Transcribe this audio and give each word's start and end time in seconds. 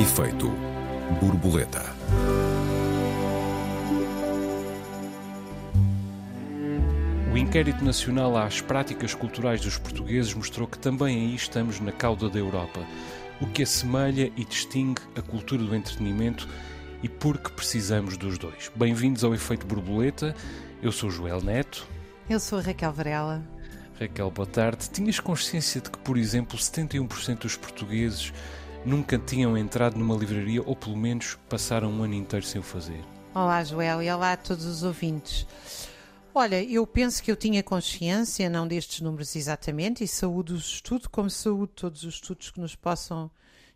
Efeito 0.00 0.48
borboleta. 1.20 1.84
O 7.30 7.36
Inquérito 7.36 7.84
Nacional 7.84 8.34
às 8.38 8.62
Práticas 8.62 9.12
Culturais 9.12 9.60
dos 9.60 9.76
Portugueses 9.76 10.32
mostrou 10.32 10.66
que 10.66 10.78
também 10.78 11.18
aí 11.18 11.34
estamos 11.34 11.80
na 11.80 11.92
cauda 11.92 12.30
da 12.30 12.38
Europa, 12.38 12.80
o 13.42 13.46
que 13.46 13.62
assemelha 13.62 14.32
e 14.38 14.44
distingue 14.46 15.02
a 15.14 15.20
cultura 15.20 15.62
do 15.62 15.76
entretenimento 15.76 16.48
e 17.02 17.08
por 17.08 17.36
que 17.36 17.52
precisamos 17.52 18.16
dos 18.16 18.38
dois. 18.38 18.72
Bem-vindos 18.74 19.22
ao 19.22 19.34
Efeito 19.34 19.66
Borboleta, 19.66 20.34
eu 20.82 20.92
sou 20.92 21.10
Joel 21.10 21.42
Neto. 21.42 21.86
Eu 22.26 22.40
sou 22.40 22.58
a 22.58 22.62
Raquel 22.62 22.94
Varela. 22.94 23.42
Raquel, 24.00 24.30
boa 24.30 24.46
tarde. 24.46 24.88
Tinhas 24.88 25.20
consciência 25.20 25.78
de 25.78 25.90
que, 25.90 25.98
por 25.98 26.16
exemplo, 26.16 26.56
71% 26.56 27.40
dos 27.40 27.54
portugueses 27.54 28.32
nunca 28.84 29.18
tinham 29.18 29.56
entrado 29.56 29.98
numa 29.98 30.16
livraria 30.16 30.62
ou 30.62 30.74
pelo 30.74 30.96
menos 30.96 31.38
passaram 31.48 31.90
um 31.90 32.02
ano 32.02 32.14
inteiro 32.14 32.44
sem 32.44 32.60
o 32.60 32.64
fazer? 32.64 33.00
Olá, 33.34 33.62
Joel, 33.62 34.02
e 34.02 34.10
olá 34.10 34.32
a 34.32 34.36
todos 34.36 34.64
os 34.64 34.82
ouvintes. 34.82 35.46
Olha, 36.34 36.62
eu 36.62 36.86
penso 36.86 37.22
que 37.22 37.30
eu 37.30 37.36
tinha 37.36 37.62
consciência, 37.62 38.48
não 38.48 38.66
destes 38.66 39.00
números 39.00 39.34
exatamente, 39.34 40.04
e 40.04 40.08
saúde 40.08 40.52
os 40.52 40.74
estudos, 40.74 41.08
como 41.08 41.28
saúde 41.28 41.72
todos 41.74 42.04
os 42.04 42.14
estudos 42.14 42.50
que 42.50 42.60
nos 42.60 42.74
possam 42.74 43.30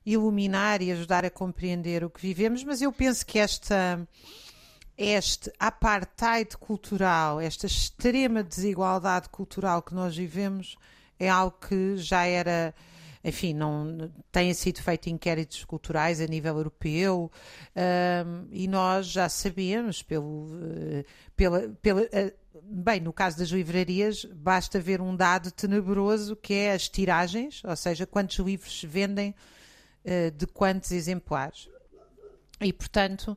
iluminar 0.06 0.82
e 0.82 0.92
ajudar 0.92 1.24
a 1.24 1.30
compreender 1.30 2.04
o 2.04 2.10
que 2.10 2.20
vivemos, 2.20 2.62
mas 2.62 2.80
eu 2.82 2.92
penso 2.92 3.24
que 3.26 3.38
esta 3.38 4.06
este 4.96 5.52
apartheid 5.58 6.56
cultural, 6.56 7.40
esta 7.40 7.66
extrema 7.66 8.44
desigualdade 8.44 9.28
cultural 9.28 9.82
que 9.82 9.92
nós 9.92 10.16
vivemos 10.16 10.76
é 11.18 11.28
algo 11.28 11.56
que 11.68 11.96
já 11.96 12.24
era 12.24 12.72
enfim, 13.24 13.54
não 13.54 14.12
têm 14.30 14.52
sido 14.52 14.82
feitos 14.82 15.10
inquéritos 15.10 15.64
culturais 15.64 16.20
a 16.20 16.26
nível 16.26 16.58
europeu 16.58 17.32
um, 17.74 18.46
e 18.52 18.68
nós 18.68 19.06
já 19.06 19.30
sabemos 19.30 20.02
pelo, 20.02 20.46
uh, 20.46 21.04
pela, 21.34 21.70
pela 21.80 22.02
uh, 22.02 22.62
bem, 22.62 23.00
no 23.00 23.14
caso 23.14 23.38
das 23.38 23.48
livrarias, 23.48 24.26
basta 24.26 24.78
ver 24.78 25.00
um 25.00 25.16
dado 25.16 25.50
tenebroso 25.50 26.36
que 26.36 26.52
é 26.52 26.72
as 26.72 26.86
tiragens, 26.86 27.62
ou 27.64 27.74
seja, 27.74 28.06
quantos 28.06 28.38
livros 28.38 28.80
se 28.80 28.86
vendem 28.86 29.34
uh, 30.04 30.30
de 30.30 30.46
quantos 30.46 30.90
exemplares. 30.92 31.70
E, 32.60 32.72
portanto, 32.72 33.36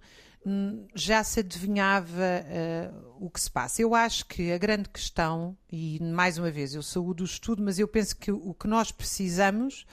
já 0.93 1.23
se 1.23 1.39
adivinhava 1.39 2.11
uh, 2.11 3.25
o 3.25 3.29
que 3.29 3.39
se 3.39 3.49
passa. 3.49 3.81
Eu 3.81 3.93
acho 3.93 4.25
que 4.25 4.51
a 4.51 4.57
grande 4.57 4.89
questão, 4.89 5.57
e 5.71 5.99
mais 6.01 6.37
uma 6.37 6.51
vez 6.51 6.73
eu 6.73 6.83
saúdo 6.83 7.21
o 7.21 7.25
estudo, 7.25 7.63
mas 7.63 7.79
eu 7.79 7.87
penso 7.87 8.15
que 8.15 8.31
o 8.31 8.53
que 8.53 8.67
nós 8.67 8.91
precisamos 8.91 9.85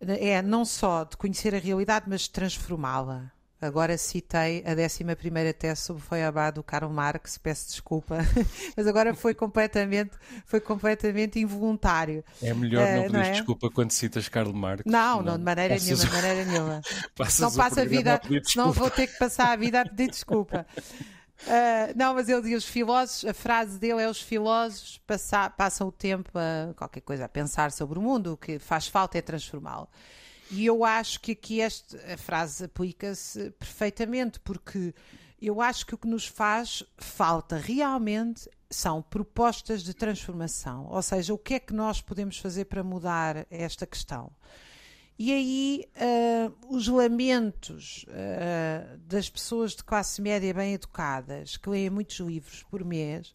eh, 0.00 0.30
é 0.30 0.42
não 0.42 0.64
só 0.64 1.04
de 1.04 1.16
conhecer 1.16 1.54
a 1.54 1.58
realidade, 1.58 2.06
mas 2.08 2.28
transformá-la. 2.28 3.32
Agora 3.64 3.96
citei 3.96 4.62
a 4.66 4.72
11 4.72 5.52
tese 5.54 5.80
sobre 5.80 6.02
Feuerbach 6.02 6.54
do 6.54 6.62
Karl 6.62 6.90
Marx, 6.90 7.38
peço 7.38 7.68
desculpa, 7.68 8.18
mas 8.76 8.86
agora 8.86 9.14
foi 9.14 9.32
completamente, 9.32 10.10
foi 10.44 10.60
completamente 10.60 11.40
involuntário. 11.40 12.22
É 12.42 12.52
melhor 12.52 12.86
não 12.86 13.00
uh, 13.00 13.04
pedir 13.04 13.26
é? 13.26 13.30
desculpa 13.30 13.70
quando 13.70 13.90
citas 13.92 14.28
Karl 14.28 14.52
Marx. 14.52 14.82
Não, 14.84 15.22
não, 15.22 15.38
de 15.38 15.44
maneira 15.44 15.76
nenhuma, 15.78 16.04
de 16.04 16.12
maneira 16.12 16.44
nenhuma. 16.50 16.82
não 17.40 17.52
passa 17.54 17.80
a 17.80 17.84
vida, 17.86 18.20
a 18.22 18.58
não 18.58 18.70
vou 18.70 18.90
ter 18.90 19.06
que 19.06 19.18
passar 19.18 19.52
a 19.52 19.56
vida 19.56 19.80
a 19.80 19.88
pedir 19.88 20.10
desculpa. 20.12 20.66
Uh, 21.44 21.96
não, 21.96 22.12
mas 22.12 22.28
ele 22.28 22.42
diz 22.42 22.64
os 22.64 22.68
filósofos, 22.68 23.24
a 23.24 23.32
frase 23.32 23.78
dele 23.78 24.02
é 24.02 24.10
os 24.10 24.20
filósofos 24.20 25.00
passam 25.56 25.88
o 25.88 25.92
tempo 25.92 26.30
a 26.38 26.74
qualquer 26.74 27.00
coisa, 27.00 27.24
a 27.24 27.28
pensar 27.30 27.72
sobre 27.72 27.98
o 27.98 28.02
mundo, 28.02 28.34
o 28.34 28.36
que 28.36 28.58
faz 28.58 28.88
falta 28.88 29.16
é 29.16 29.22
transformá-lo. 29.22 29.88
E 30.56 30.66
eu 30.66 30.84
acho 30.84 31.20
que 31.20 31.32
aqui 31.32 31.58
este, 31.58 31.96
a 31.96 32.16
frase 32.16 32.66
aplica-se 32.66 33.50
perfeitamente, 33.50 34.38
porque 34.38 34.94
eu 35.42 35.60
acho 35.60 35.84
que 35.84 35.96
o 35.96 35.98
que 35.98 36.06
nos 36.06 36.26
faz 36.26 36.84
falta 36.96 37.56
realmente 37.56 38.48
são 38.70 39.02
propostas 39.02 39.82
de 39.82 39.92
transformação, 39.92 40.86
ou 40.88 41.02
seja, 41.02 41.34
o 41.34 41.38
que 41.38 41.54
é 41.54 41.58
que 41.58 41.74
nós 41.74 42.00
podemos 42.00 42.38
fazer 42.38 42.66
para 42.66 42.84
mudar 42.84 43.48
esta 43.50 43.84
questão. 43.84 44.30
E 45.18 45.32
aí 45.32 45.84
uh, 45.96 46.76
os 46.76 46.86
lamentos 46.86 48.04
uh, 48.08 48.96
das 48.98 49.28
pessoas 49.28 49.74
de 49.74 49.82
classe 49.82 50.22
média 50.22 50.54
bem 50.54 50.74
educadas, 50.74 51.56
que 51.56 51.68
leem 51.68 51.90
muitos 51.90 52.20
livros 52.20 52.62
por 52.70 52.84
mês, 52.84 53.34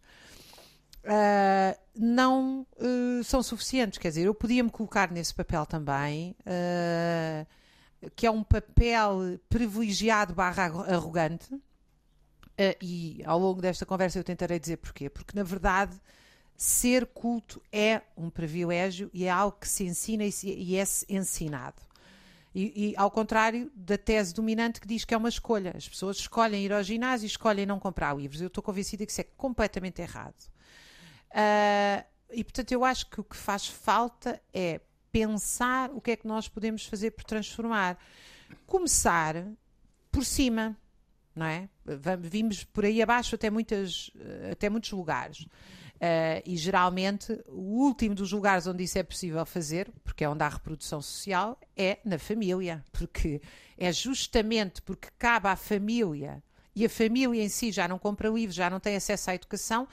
uh, 1.03 1.79
não 1.95 2.65
uh, 2.77 3.23
são 3.23 3.41
suficientes. 3.41 3.97
Quer 3.97 4.09
dizer, 4.09 4.25
eu 4.25 4.33
podia 4.33 4.63
me 4.63 4.69
colocar 4.69 5.11
nesse 5.11 5.33
papel 5.33 5.65
também, 5.65 6.35
uh, 6.41 7.47
que 8.15 8.25
é 8.25 8.31
um 8.31 8.43
papel 8.43 9.39
privilegiado 9.49 10.33
barra 10.33 10.65
arrogante, 10.65 11.49
e 12.81 13.21
ao 13.25 13.39
longo 13.39 13.61
desta 13.61 13.85
conversa 13.85 14.19
eu 14.19 14.23
tentarei 14.23 14.59
dizer 14.59 14.77
porquê. 14.77 15.09
Porque, 15.09 15.31
na 15.33 15.43
verdade, 15.43 15.97
ser 16.57 17.05
culto 17.05 17.61
é 17.71 18.01
um 18.17 18.29
privilégio 18.29 19.09
e 19.13 19.23
é 19.23 19.29
algo 19.29 19.57
que 19.57 19.67
se 19.67 19.85
ensina 19.85 20.25
e, 20.25 20.31
se, 20.31 20.49
e 20.49 20.75
é 20.75 20.83
ensinado. 21.07 21.81
E, 22.53 22.89
e, 22.89 22.93
ao 22.97 23.09
contrário 23.09 23.71
da 23.75 23.97
tese 23.97 24.33
dominante 24.33 24.81
que 24.81 24.87
diz 24.87 25.05
que 25.05 25.13
é 25.13 25.17
uma 25.17 25.29
escolha. 25.29 25.73
As 25.75 25.87
pessoas 25.87 26.17
escolhem 26.17 26.65
ir 26.65 26.73
ao 26.73 26.83
ginásio 26.83 27.25
e 27.25 27.27
escolhem 27.27 27.65
não 27.65 27.79
comprar 27.79 28.13
livros. 28.17 28.41
Eu 28.41 28.47
estou 28.47 28.61
convencida 28.61 29.05
que 29.05 29.11
isso 29.11 29.21
é 29.21 29.25
completamente 29.37 30.01
errado. 30.01 30.35
Uh, 31.31 32.05
e 32.31 32.43
portanto, 32.43 32.71
eu 32.71 32.83
acho 32.83 33.09
que 33.09 33.19
o 33.19 33.23
que 33.23 33.35
faz 33.35 33.67
falta 33.67 34.41
é 34.53 34.81
pensar 35.11 35.89
o 35.91 36.01
que 36.01 36.11
é 36.11 36.15
que 36.15 36.27
nós 36.27 36.47
podemos 36.47 36.85
fazer 36.85 37.11
por 37.11 37.23
transformar. 37.23 37.97
Começar 38.65 39.45
por 40.11 40.23
cima, 40.25 40.77
não 41.35 41.45
é? 41.45 41.69
Vimos 42.19 42.63
por 42.63 42.85
aí 42.85 43.01
abaixo 43.01 43.35
até, 43.35 43.49
muitas, 43.49 44.11
até 44.51 44.69
muitos 44.69 44.91
lugares. 44.91 45.47
Uh, 45.99 46.39
e 46.45 46.55
geralmente 46.55 47.37
o 47.47 47.83
último 47.83 48.15
dos 48.15 48.31
lugares 48.31 48.65
onde 48.65 48.83
isso 48.83 48.97
é 48.97 49.03
possível 49.03 49.45
fazer, 49.45 49.91
porque 50.03 50.23
é 50.23 50.29
onde 50.29 50.43
há 50.43 50.47
reprodução 50.47 51.01
social, 51.01 51.59
é 51.75 51.99
na 52.05 52.17
família. 52.17 52.83
Porque 52.91 53.41
é 53.77 53.91
justamente 53.91 54.81
porque 54.81 55.09
cabe 55.17 55.47
à 55.47 55.55
família 55.55 56.41
e 56.75 56.85
a 56.85 56.89
família 56.89 57.43
em 57.43 57.49
si 57.49 57.71
já 57.71 57.87
não 57.87 57.99
compra 57.99 58.29
livros, 58.29 58.55
já 58.55 58.69
não 58.69 58.79
tem 58.79 58.95
acesso 58.95 59.31
à 59.31 59.35
educação, 59.35 59.87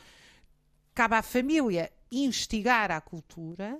cabe 0.96 1.14
à 1.14 1.20
família 1.20 1.92
instigar 2.10 2.90
a 2.90 3.02
cultura, 3.02 3.76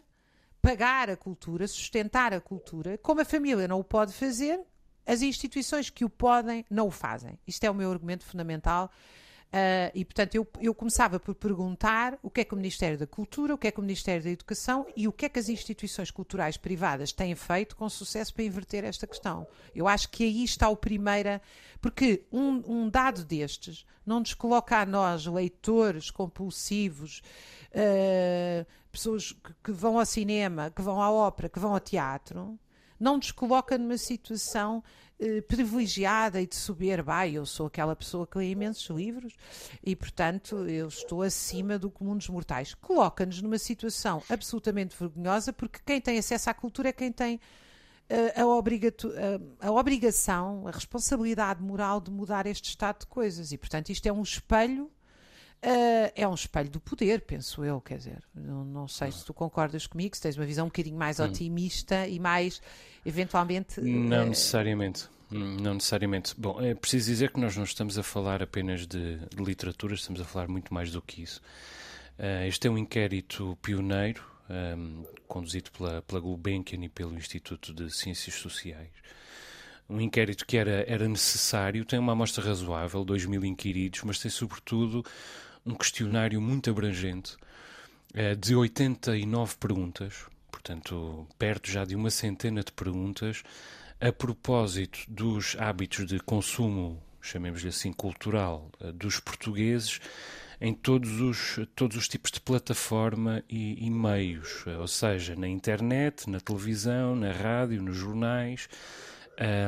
pagar 0.61 1.09
a 1.09 1.17
cultura, 1.17 1.67
sustentar 1.67 2.35
a 2.35 2.41
cultura. 2.43 2.99
Como 2.99 3.23
a 3.23 3.25
família 3.25 3.67
não 3.67 3.81
o 3.81 3.85
pode 3.85 4.13
fazer, 4.13 4.61
as 5.07 5.23
instituições 5.23 5.89
que 5.89 6.05
o 6.05 6.11
podem 6.11 6.63
não 6.71 6.89
o 6.89 6.91
fazem. 6.91 7.39
Isto 7.47 7.65
é 7.65 7.71
o 7.71 7.75
meu 7.75 7.91
argumento 7.91 8.23
fundamental 8.23 8.93
Uh, 9.57 9.91
e, 9.95 10.05
portanto, 10.05 10.35
eu, 10.35 10.47
eu 10.61 10.75
começava 10.75 11.19
por 11.19 11.35
perguntar 11.35 12.19
o 12.23 12.29
que 12.29 12.43
é 12.43 12.45
que 12.45 12.53
o 12.53 12.57
Ministério 12.57 12.99
da 12.99 13.07
Cultura, 13.07 13.55
o 13.55 13.59
que 13.59 13.67
é 13.67 13.71
que 13.71 13.79
o 13.79 13.83
Ministério 13.83 14.23
da 14.23 14.29
Educação 14.29 14.87
e 14.95 15.09
o 15.09 15.13
que 15.13 15.25
é 15.25 15.29
que 15.31 15.39
as 15.39 15.49
instituições 15.49 16.11
culturais 16.11 16.59
privadas 16.59 17.11
têm 17.11 17.35
feito 17.35 17.75
com 17.75 17.89
sucesso 17.89 18.35
para 18.35 18.45
inverter 18.45 18.85
esta 18.85 19.07
questão. 19.07 19.47
Eu 19.75 19.89
acho 19.89 20.11
que 20.11 20.25
aí 20.25 20.45
está 20.45 20.69
o 20.69 20.77
primeiro. 20.77 21.41
Porque 21.81 22.27
um, 22.31 22.63
um 22.67 22.91
dado 22.91 23.25
destes 23.25 23.87
não 24.05 24.21
nos 24.21 24.35
coloca 24.35 24.79
a 24.79 24.85
nós, 24.85 25.25
leitores 25.25 26.11
compulsivos, 26.11 27.23
uh, 27.71 28.67
pessoas 28.93 29.33
que, 29.33 29.55
que 29.65 29.73
vão 29.73 29.99
ao 29.99 30.05
cinema, 30.05 30.71
que 30.71 30.83
vão 30.83 31.01
à 31.01 31.11
ópera, 31.11 31.49
que 31.49 31.59
vão 31.59 31.73
ao 31.73 31.81
teatro, 31.81 32.59
não 33.01 33.17
nos 33.17 33.31
coloca 33.31 33.79
numa 33.79 33.97
situação 33.97 34.83
eh, 35.19 35.41
privilegiada 35.41 36.43
e 36.43 36.47
de 36.47 36.55
soberba. 36.55 37.27
eu 37.27 37.47
sou 37.47 37.67
aquela 37.67 37.97
pessoa 37.97 38.27
que 38.27 38.37
lê 38.37 38.51
imensos 38.51 38.87
livros 38.91 39.35
e, 39.83 39.97
portanto, 39.97 40.69
eu 40.69 40.89
estou 40.89 41.23
acima 41.23 41.79
do 41.79 41.91
comum 41.91 42.19
dos 42.19 42.29
mortais. 42.29 42.75
Coloca-nos 42.75 43.41
numa 43.41 43.59
situação 43.59 44.23
absolutamente 44.29 44.95
vergonhosa, 44.95 45.55
porque 45.55 45.81
quem 45.87 46.03
tem 46.03 46.19
acesso 46.19 46.51
à 46.51 46.55
cultura 46.55 46.91
é 46.91 46.93
quem 46.93 47.11
tem 47.11 47.37
uh, 47.37 48.43
a, 48.43 48.47
obrigato, 48.47 49.09
uh, 49.09 49.57
a 49.59 49.73
obrigação, 49.73 50.69
a 50.69 50.71
responsabilidade 50.71 51.63
moral 51.63 51.99
de 51.99 52.11
mudar 52.11 52.45
este 52.47 52.69
estado 52.69 53.01
de 53.01 53.07
coisas. 53.07 53.53
E, 53.53 53.57
portanto, 53.57 53.89
isto 53.89 54.07
é 54.07 54.13
um 54.13 54.23
espelho 54.23 54.91
Uh, 55.63 56.13
é 56.15 56.29
um 56.29 56.35
espelho 56.35 56.71
do 56.71 56.79
poder, 56.79 57.23
penso 57.23 57.65
eu, 57.65 57.81
quer 57.81 57.99
dizer, 57.99 58.23
não, 58.35 58.65
não, 58.65 58.87
sei 58.87 59.11
se 59.11 59.25
tu 59.25 59.35
concordas 59.35 59.87
comigo, 59.87 60.15
se 60.15 60.23
tens 60.23 60.37
uma 60.37 60.47
visão 60.47 60.67
um 60.67 60.69
bocadinho 60.69 60.97
mais 60.97 61.19
hum. 61.19 61.25
otimista 61.25 62.07
e 62.07 62.21
mais, 62.21 62.61
eventualmente... 63.05 63.81
Não 63.81 64.25
uh, 64.25 64.29
necessariamente, 64.29 65.09
hum, 65.33 65.57
não 65.61 65.75
necessariamente. 65.75 66.35
Bom, 66.39 66.61
é 66.61 66.75
preciso 66.75 67.11
dizer 67.11 67.33
que 67.33 67.41
nós 67.41 67.57
não 67.57 67.65
estamos 67.65 67.99
a 67.99 68.03
falar 68.03 68.43
apenas 68.43 68.87
de, 68.87 69.17
de 69.17 69.43
literatura, 69.43 69.95
estamos 69.95 70.21
a 70.21 70.25
falar 70.25 70.47
muito 70.47 70.73
mais 70.73 70.93
do 70.93 71.03
que 71.03 71.23
isso. 71.23 71.41
Uh, 72.19 72.47
este 72.47 72.69
é 72.69 72.71
um 72.71 72.79
inquérito 72.79 73.59
pioneiro, 73.61 74.23
um, 74.49 75.05
conduzido 75.27 75.73
pela, 75.73 76.03
pela 76.03 76.21
Gulbenkian 76.21 76.85
e 76.85 76.89
pelo 76.89 77.17
Instituto 77.17 77.75
de 77.75 77.91
Ciências 77.91 78.37
Sociais 78.37 78.91
um 79.89 80.01
inquérito 80.01 80.45
que 80.45 80.57
era, 80.57 80.85
era 80.89 81.09
necessário, 81.09 81.85
tem 81.85 81.99
uma 81.99 82.13
amostra 82.13 82.45
razoável, 82.45 83.05
2 83.05 83.27
mil 83.27 83.45
inquiridos, 83.45 84.03
mas 84.03 84.19
tem 84.19 84.31
sobretudo 84.31 85.05
um 85.67 85.75
questionário 85.75 86.41
muito 86.41 86.71
abrangente 86.71 87.37
eh, 88.15 88.35
de 88.35 88.55
89 88.55 89.57
perguntas, 89.57 90.27
portanto, 90.51 91.27
perto 91.39 91.71
já 91.71 91.85
de 91.85 91.97
uma 91.97 92.11
centena 92.11 92.63
de 92.63 92.73
perguntas, 92.73 93.43
a 94.01 94.13
propósito 94.13 95.01
dos 95.09 95.57
hábitos 95.59 96.07
de 96.07 96.21
consumo, 96.21 97.03
chamemos-lhe 97.21 97.69
assim, 97.69 97.93
cultural, 97.93 98.71
dos 98.95 99.19
portugueses 99.19 100.01
em 100.61 100.73
todos 100.73 101.21
os, 101.21 101.59
todos 101.75 101.97
os 101.97 102.09
tipos 102.09 102.31
de 102.31 102.41
plataforma 102.41 103.43
e, 103.49 103.85
e 103.87 103.91
meios, 103.91 104.65
ou 104.79 104.89
seja, 104.89 105.35
na 105.37 105.49
internet, 105.49 106.29
na 106.31 106.41
televisão, 106.41 107.15
na 107.15 107.33
rádio, 107.33 107.83
nos 107.83 107.97
jornais, 107.97 108.69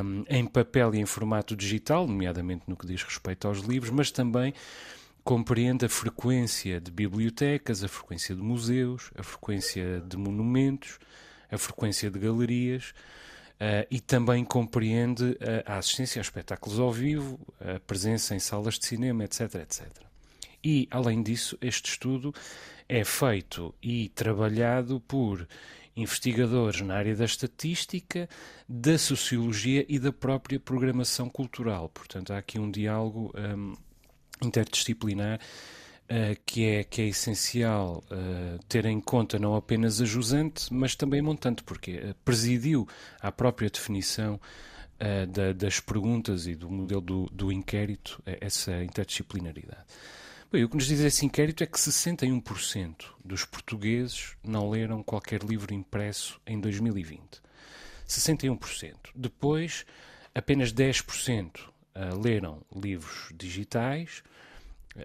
um, 0.03 0.25
em 0.29 0.47
papel 0.47 0.95
e 0.95 0.99
em 0.99 1.07
formato 1.07 1.55
digital, 1.55 2.07
nomeadamente 2.07 2.65
no 2.67 2.77
que 2.77 2.87
diz 2.87 3.03
respeito 3.03 3.47
aos 3.47 3.59
livros, 3.59 3.91
mas 3.91 4.11
também 4.11 4.55
compreende 5.29 5.85
a 5.85 5.91
frequência 5.91 6.81
de 6.81 6.91
bibliotecas, 6.91 7.85
a 7.85 7.89
frequência 7.89 8.35
de 8.35 8.41
museus, 8.41 9.11
a 9.15 9.23
frequência 9.23 10.01
de 10.01 10.17
monumentos, 10.17 10.99
a 11.53 11.59
frequência 11.59 12.11
de 12.11 12.19
galerias. 12.19 12.95
Uh, 13.61 13.85
e 13.91 14.01
também 14.01 14.43
compreende 14.43 15.37
a 15.67 15.77
assistência 15.77 16.19
a 16.19 16.23
espetáculos 16.23 16.81
ao 16.81 16.91
vivo, 16.91 17.39
a 17.61 17.79
presença 17.79 18.35
em 18.35 18.39
salas 18.39 18.79
de 18.79 18.87
cinema, 18.87 19.23
etc, 19.23 19.57
etc. 19.57 19.87
E, 20.65 20.89
além 20.91 21.23
disso, 21.23 21.59
este 21.61 21.91
estudo 21.91 22.33
é 22.89 23.05
feito 23.05 23.75
e 23.83 24.09
trabalhado 24.09 24.99
por 24.99 25.47
investigadores 25.95 26.81
na 26.81 26.95
área 26.95 27.15
da 27.15 27.27
estatística, 27.27 28.31
da 28.67 28.97
sociologia 28.97 29.85
e 29.91 29.99
da 29.99 30.11
própria 30.11 30.59
programação 30.59 31.29
cultural. 31.29 31.91
Portanto, 31.91 32.33
há 32.33 32.39
aqui 32.39 32.59
um 32.59 32.71
diálogo 32.71 33.31
um, 33.37 33.75
interdisciplinar 34.43 35.39
uh, 36.09 36.41
que, 36.45 36.65
é, 36.65 36.85
que 36.85 37.03
é 37.03 37.07
essencial 37.09 38.03
uh, 38.11 38.59
ter 38.69 38.87
em 38.87 39.01
conta 39.01 39.39
não 39.39 39.55
apenas 39.55 40.01
a 40.01 40.05
jusante, 40.05 40.73
mas 40.73 40.95
também 40.95 41.23
montante, 41.23 41.63
porque 41.63 41.97
uh, 41.97 42.15
presidiu 42.25 42.89
à 43.21 43.31
própria 43.31 43.71
definição 43.71 44.41
da, 45.33 45.53
das 45.53 45.79
perguntas 45.79 46.49
e 46.49 46.57
do 46.57 46.69
modelo 46.69 47.01
do, 47.01 47.27
do 47.27 47.53
inquérito 47.53 48.21
essa 48.41 48.83
interdisciplinaridade. 48.83 49.85
Bem, 50.51 50.65
o 50.65 50.69
que 50.69 50.75
nos 50.75 50.87
diz 50.87 50.99
esse 50.99 51.25
inquérito 51.25 51.63
é 51.63 51.67
que 51.67 51.79
61% 51.79 53.05
dos 53.25 53.45
portugueses 53.45 54.35
não 54.43 54.69
leram 54.69 55.01
qualquer 55.05 55.45
livro 55.45 55.73
impresso 55.73 56.41
em 56.45 56.59
2020. 56.59 57.41
61%. 58.09 58.95
Depois, 59.15 59.87
apenas 60.35 60.73
10% 60.73 61.61
eh, 61.99 62.15
leram 62.15 62.63
livros 62.75 63.33
digitais. 63.35 64.23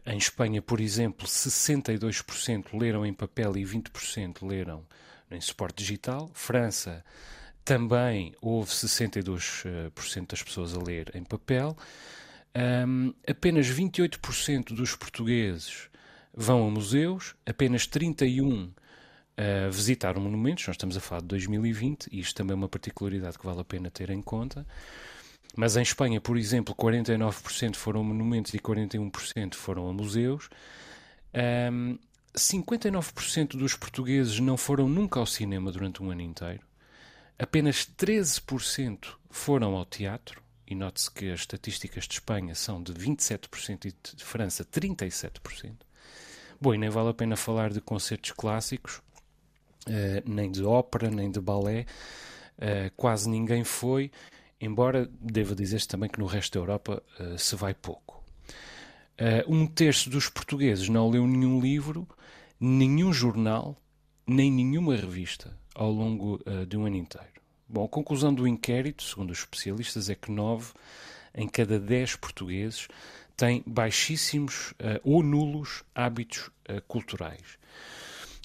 Em 0.05 0.17
Espanha, 0.17 0.61
por 0.61 0.79
exemplo, 0.79 1.27
62% 1.27 2.79
leram 2.79 3.03
em 3.03 3.13
papel 3.13 3.57
e 3.57 3.63
20% 3.63 4.47
leram 4.47 4.85
em 5.31 5.41
suporte 5.41 5.83
digital. 5.83 6.29
França, 6.35 7.03
também 7.65 8.35
houve 8.39 8.69
62% 8.69 10.27
das 10.27 10.43
pessoas 10.43 10.75
a 10.75 10.81
ler 10.81 11.11
em 11.15 11.23
papel. 11.23 11.75
Um, 12.55 13.11
apenas 13.27 13.67
28% 13.67 14.75
dos 14.75 14.95
portugueses 14.95 15.89
vão 16.31 16.67
a 16.67 16.69
museus, 16.69 17.35
apenas 17.43 17.87
31% 17.87 18.69
uh, 18.69 19.71
visitaram 19.71 20.21
monumentos. 20.21 20.67
Nós 20.67 20.75
estamos 20.75 20.95
a 20.95 20.99
falar 20.99 21.21
de 21.21 21.27
2020 21.27 22.07
e 22.11 22.19
isto 22.19 22.35
também 22.35 22.51
é 22.53 22.55
uma 22.55 22.69
particularidade 22.69 23.39
que 23.39 23.45
vale 23.45 23.61
a 23.61 23.65
pena 23.65 23.89
ter 23.89 24.11
em 24.11 24.21
conta. 24.21 24.63
Mas 25.55 25.77
em 25.77 25.81
Espanha, 25.81 26.19
por 26.19 26.37
exemplo, 26.37 26.73
49% 26.75 27.75
foram 27.75 28.01
a 28.01 28.03
monumentos 28.03 28.53
e 28.53 28.59
41% 28.59 29.53
foram 29.53 29.87
a 29.87 29.93
museus. 29.93 30.49
Um, 31.71 31.97
59% 32.35 33.49
dos 33.49 33.75
portugueses 33.75 34.39
não 34.39 34.57
foram 34.57 34.89
nunca 34.89 35.19
ao 35.19 35.25
cinema 35.25 35.71
durante 35.71 36.01
um 36.01 36.09
ano 36.09 36.21
inteiro. 36.21 36.61
Apenas 37.37 37.85
13% 37.85 39.15
foram 39.29 39.75
ao 39.75 39.85
teatro 39.85 40.41
e 40.65 40.73
note-se 40.73 41.11
que 41.11 41.31
as 41.31 41.41
estatísticas 41.41 42.05
de 42.07 42.15
Espanha 42.15 42.55
são 42.55 42.81
de 42.81 42.93
27% 42.93 43.85
e 43.85 44.15
de 44.15 44.23
França 44.23 44.65
37%. 44.65 45.75
Bom, 46.59 46.73
e 46.73 46.77
nem 46.77 46.89
vale 46.89 47.09
a 47.09 47.13
pena 47.13 47.35
falar 47.35 47.71
de 47.71 47.81
concertos 47.81 48.31
clássicos, 48.31 49.01
uh, 49.87 50.23
nem 50.25 50.49
de 50.49 50.63
ópera, 50.63 51.11
nem 51.11 51.29
de 51.29 51.39
balé. 51.39 51.85
Uh, 52.57 52.89
quase 52.95 53.29
ninguém 53.29 53.63
foi, 53.63 54.11
embora 54.63 55.09
deva 55.19 55.55
dizer-se 55.55 55.87
também 55.87 56.09
que 56.09 56.19
no 56.19 56.25
resto 56.25 56.53
da 56.53 56.59
Europa 56.59 57.03
uh, 57.19 57.37
se 57.37 57.55
vai 57.55 57.73
pouco. 57.73 58.23
um 59.47 59.67
terço 59.67 60.09
dos 60.09 60.27
portugueses 60.29 60.89
não 60.89 61.09
leu 61.09 61.27
nenhum 61.27 61.59
livro, 61.59 62.07
nenhum 62.59 63.13
jornal, 63.13 63.77
nem 64.25 64.51
nenhuma 64.51 64.95
revista 64.95 65.55
ao 65.75 65.91
longo 65.91 66.39
de 66.67 66.77
um 66.77 66.85
ano 66.85 66.95
inteiro. 66.95 67.33
Bom, 67.67 67.85
a 67.85 67.89
conclusão 67.89 68.33
do 68.33 68.47
inquérito, 68.47 69.03
segundo 69.03 69.31
os 69.31 69.39
especialistas, 69.39 70.09
é 70.09 70.15
que 70.15 70.31
9 70.31 70.73
em 71.33 71.47
cada 71.47 71.79
10 71.79 72.17
portugueses 72.17 72.87
têm 73.35 73.63
baixíssimos 73.65 74.71
uh, 74.73 74.99
ou 75.03 75.23
nulos 75.23 75.83
hábitos 75.95 76.51
uh, 76.69 76.81
culturais. 76.87 77.57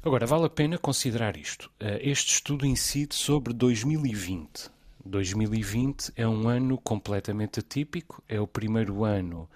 Agora, 0.03 0.27
vale 0.27 0.47
a 0.47 0.51
pena 0.51 0.79
considerar 0.79 1.37
isto. 1.37 1.71
Uh, 1.81 1.99
este 2.01 2.33
estudo 2.35 2.65
incide 2.65 3.15
sobre 3.15 3.53
2020. 3.53 4.71
2020 5.09 6.13
é 6.17 6.27
um 6.27 6.49
ano 6.49 6.79
completamente 6.79 7.61
atípico, 7.61 8.23
é 8.29 8.41
o 8.41 8.47
primeiro 8.47 9.05
ano 9.05 9.49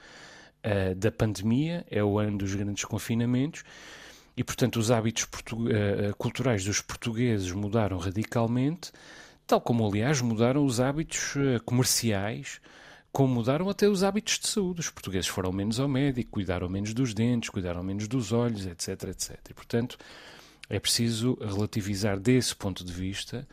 da 0.96 1.10
pandemia, 1.10 1.84
é 1.90 2.04
o 2.04 2.20
ano 2.20 2.38
dos 2.38 2.54
grandes 2.54 2.84
confinamentos 2.84 3.64
e, 4.37 4.44
portanto, 4.44 4.76
os 4.76 4.93
hábitos 4.93 5.26
culturais 6.16 6.64
dos 6.64 6.81
portugueses 6.81 7.50
mudaram 7.50 7.99
radicalmente 7.99 8.93
tal 9.46 9.60
como, 9.60 9.87
aliás, 9.87 10.20
mudaram 10.20 10.64
os 10.64 10.81
hábitos 10.81 11.34
eh, 11.37 11.58
comerciais, 11.64 12.60
como 13.10 13.34
mudaram 13.34 13.69
até 13.69 13.88
os 13.88 14.02
hábitos 14.02 14.38
de 14.38 14.48
saúde. 14.48 14.81
Os 14.81 14.90
portugueses 14.90 15.28
foram 15.28 15.52
menos 15.52 15.78
ao 15.78 15.88
médico, 15.88 16.31
cuidaram 16.32 16.69
menos 16.69 16.94
dos 16.94 17.12
dentes, 17.12 17.50
cuidaram 17.50 17.82
menos 17.82 18.08
dos 18.08 18.32
olhos, 18.32 18.64
etc, 18.66 19.10
etc. 19.10 19.38
E, 19.50 19.55
portanto, 19.55 19.98
é 20.70 20.81
preciso 20.81 21.34
relativizar 21.40 22.19
desse 22.19 22.56
ponto 22.56 22.84
de 22.84 22.93
vista 22.93 23.46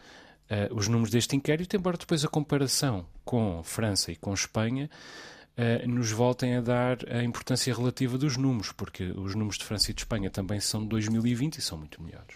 uh, 0.50 0.74
os 0.76 0.88
números 0.88 1.12
deste 1.12 1.36
inquérito, 1.36 1.76
embora 1.76 1.98
depois 1.98 2.24
a 2.24 2.28
comparação 2.28 3.06
com 3.24 3.62
França 3.64 4.12
e 4.12 4.16
com 4.16 4.34
Espanha 4.34 4.90
uh, 5.58 5.88
nos 5.88 6.12
voltem 6.12 6.56
a 6.56 6.62
dar 6.62 6.98
a 7.10 7.24
importância 7.24 7.74
relativa 7.74 8.18
dos 8.18 8.38
números, 8.38 8.72
porque 8.72 9.04
os 9.04 9.36
números 9.36 9.58
de 9.58 9.66
França 9.66 9.92
e 9.92 9.94
de 9.94 10.02
Espanha 10.02 10.30
também 10.30 10.60
são 10.60 10.82
de 10.82 10.90
2020 10.90 11.58
e 11.58 11.62
são 11.62 11.78
muito 11.78 12.02
melhores. 12.02 12.36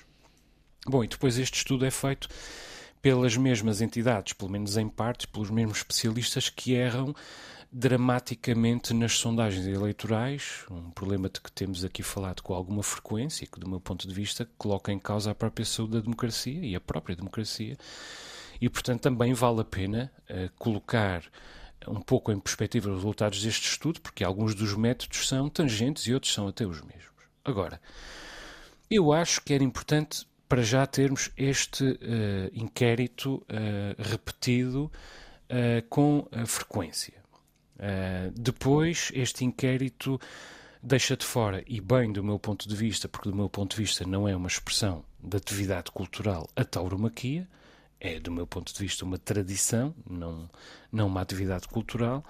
Bom, 0.85 1.03
e 1.03 1.07
depois 1.07 1.37
este 1.37 1.55
estudo 1.57 1.85
é 1.85 1.91
feito 1.91 2.27
pelas 3.01 3.35
mesmas 3.35 3.81
entidades, 3.81 4.33
pelo 4.33 4.51
menos 4.51 4.77
em 4.77 4.87
parte, 4.87 5.27
pelos 5.27 5.49
mesmos 5.49 5.77
especialistas 5.77 6.49
que 6.49 6.73
erram 6.73 7.13
dramaticamente 7.75 8.93
nas 8.93 9.13
sondagens 9.13 9.65
eleitorais, 9.65 10.63
um 10.69 10.91
problema 10.91 11.27
de 11.27 11.41
que 11.41 11.51
temos 11.51 11.83
aqui 11.83 12.03
falado 12.03 12.43
com 12.43 12.53
alguma 12.53 12.83
frequência 12.83 13.47
que, 13.47 13.59
do 13.59 13.67
meu 13.67 13.81
ponto 13.81 14.07
de 14.07 14.13
vista, 14.13 14.47
coloca 14.59 14.91
em 14.91 14.99
causa 14.99 15.31
a 15.31 15.35
própria 15.35 15.65
saúde 15.65 15.93
da 15.93 15.99
democracia 16.01 16.63
e 16.63 16.75
a 16.75 16.79
própria 16.79 17.15
democracia. 17.15 17.75
E, 18.61 18.69
portanto, 18.69 19.01
também 19.01 19.33
vale 19.33 19.61
a 19.61 19.63
pena 19.63 20.11
uh, 20.29 20.51
colocar 20.59 21.23
um 21.87 21.99
pouco 21.99 22.31
em 22.31 22.39
perspectiva 22.39 22.91
os 22.91 22.97
resultados 22.97 23.41
deste 23.41 23.67
estudo, 23.67 23.99
porque 24.01 24.23
alguns 24.23 24.53
dos 24.53 24.75
métodos 24.75 25.27
são 25.27 25.49
tangentes 25.49 26.05
e 26.05 26.13
outros 26.13 26.31
são 26.31 26.47
até 26.47 26.67
os 26.67 26.79
mesmos. 26.79 27.11
Agora, 27.43 27.81
eu 28.89 29.11
acho 29.11 29.41
que 29.41 29.51
era 29.51 29.63
importante 29.63 30.27
para 30.47 30.61
já 30.61 30.85
termos 30.85 31.31
este 31.35 31.83
uh, 31.83 31.97
inquérito 32.53 33.37
uh, 33.37 33.95
repetido 33.97 34.91
com 35.87 36.27
frequência. 36.47 37.22
Depois, 38.35 39.11
este 39.13 39.43
inquérito 39.43 40.19
deixa 40.81 41.15
de 41.15 41.25
fora, 41.25 41.63
e 41.65 41.79
bem 41.79 42.11
do 42.11 42.23
meu 42.23 42.37
ponto 42.37 42.67
de 42.67 42.75
vista, 42.75 43.07
porque 43.07 43.29
do 43.29 43.35
meu 43.35 43.49
ponto 43.49 43.75
de 43.75 43.81
vista 43.81 44.05
não 44.05 44.27
é 44.27 44.35
uma 44.35 44.47
expressão 44.47 45.03
de 45.21 45.37
atividade 45.37 45.91
cultural 45.91 46.47
a 46.55 46.63
tauromaquia, 46.65 47.47
é 47.99 48.19
do 48.19 48.31
meu 48.31 48.45
ponto 48.45 48.73
de 48.73 48.79
vista 48.79 49.05
uma 49.05 49.17
tradição, 49.17 49.95
não, 50.09 50.49
não 50.91 51.07
uma 51.07 51.21
atividade 51.21 51.67
cultural, 51.69 52.23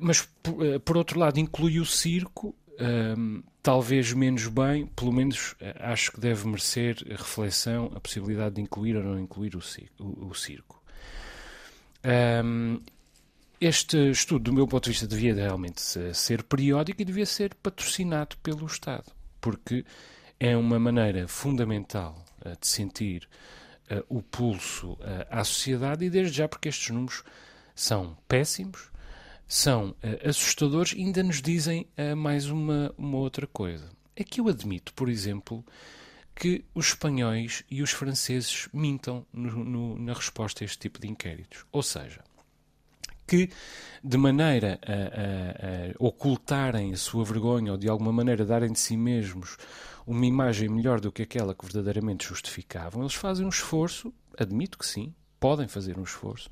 mas 0.00 0.28
por, 0.42 0.80
por 0.80 0.96
outro 0.96 1.18
lado 1.18 1.40
inclui 1.40 1.80
o 1.80 1.84
circo 1.84 2.54
um, 2.80 3.42
talvez 3.62 4.12
menos 4.12 4.46
bem, 4.46 4.86
pelo 4.86 5.12
menos 5.12 5.54
eh, 5.60 5.74
acho 5.80 6.12
que 6.12 6.20
deve 6.20 6.46
merecer 6.46 6.96
reflexão 7.08 7.90
a 7.94 8.00
possibilidade 8.00 8.54
de 8.54 8.60
incluir 8.60 8.96
ou 8.96 9.02
não 9.02 9.18
incluir 9.18 9.56
o, 9.56 9.60
o, 9.98 10.28
o 10.28 10.34
circo. 10.34 10.80
Um, 12.44 12.80
este 13.60 14.10
estudo, 14.10 14.44
do 14.44 14.52
meu 14.52 14.66
ponto 14.66 14.84
de 14.84 14.90
vista, 14.90 15.06
devia 15.06 15.34
realmente 15.34 15.80
ser 16.14 16.42
periódico 16.44 17.02
e 17.02 17.04
devia 17.04 17.26
ser 17.26 17.54
patrocinado 17.56 18.36
pelo 18.38 18.66
Estado, 18.66 19.12
porque 19.40 19.84
é 20.38 20.56
uma 20.56 20.78
maneira 20.78 21.26
fundamental 21.26 22.24
uh, 22.44 22.56
de 22.60 22.66
sentir 22.66 23.28
uh, 23.90 24.04
o 24.08 24.22
pulso 24.22 24.92
uh, 24.92 25.26
à 25.30 25.42
sociedade 25.42 26.04
e, 26.04 26.10
desde 26.10 26.36
já, 26.36 26.48
porque 26.48 26.68
estes 26.68 26.90
números 26.90 27.24
são 27.74 28.16
péssimos 28.28 28.90
são 29.50 29.96
assustadores 30.22 30.92
e 30.92 30.98
ainda 30.98 31.22
nos 31.22 31.40
dizem 31.40 31.88
mais 32.18 32.50
uma, 32.50 32.94
uma 32.98 33.16
outra 33.16 33.46
coisa. 33.46 33.88
É 34.14 34.22
que 34.22 34.42
eu 34.42 34.48
admito, 34.48 34.92
por 34.92 35.08
exemplo, 35.08 35.64
que 36.34 36.66
os 36.74 36.88
espanhóis 36.88 37.64
e 37.70 37.82
os 37.82 37.90
franceses 37.90 38.68
mintam 38.74 39.26
no, 39.32 39.64
no, 39.64 39.98
na 39.98 40.12
resposta 40.12 40.62
a 40.62 40.66
este 40.66 40.78
tipo 40.78 41.00
de 41.00 41.08
inquéritos. 41.08 41.64
Ou 41.72 41.82
seja, 41.82 42.22
que, 43.28 43.50
de 44.02 44.16
maneira 44.16 44.80
a, 44.82 44.92
a, 44.92 45.90
a, 45.90 45.94
ocultarem 45.98 46.92
a 46.92 46.96
sua 46.96 47.24
vergonha 47.24 47.72
ou 47.72 47.78
de 47.78 47.88
alguma 47.88 48.12
maneira 48.12 48.44
darem 48.44 48.72
de 48.72 48.78
si 48.78 48.96
mesmos 48.96 49.56
uma 50.06 50.24
imagem 50.24 50.68
melhor 50.70 51.00
do 51.00 51.12
que 51.12 51.22
aquela 51.22 51.54
que 51.54 51.64
verdadeiramente 51.64 52.26
justificavam, 52.26 53.02
eles 53.02 53.14
fazem 53.14 53.44
um 53.44 53.50
esforço, 53.50 54.12
admito 54.38 54.78
que 54.78 54.86
sim, 54.86 55.14
podem 55.38 55.68
fazer 55.68 55.98
um 55.98 56.02
esforço, 56.02 56.50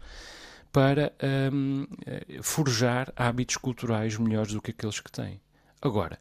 para 0.70 1.12
um, 1.52 1.86
eh, 2.04 2.38
forjar 2.42 3.10
hábitos 3.16 3.56
culturais 3.56 4.18
melhores 4.18 4.52
do 4.52 4.60
que 4.60 4.72
aqueles 4.72 5.00
que 5.00 5.10
têm. 5.10 5.40
Agora, 5.80 6.18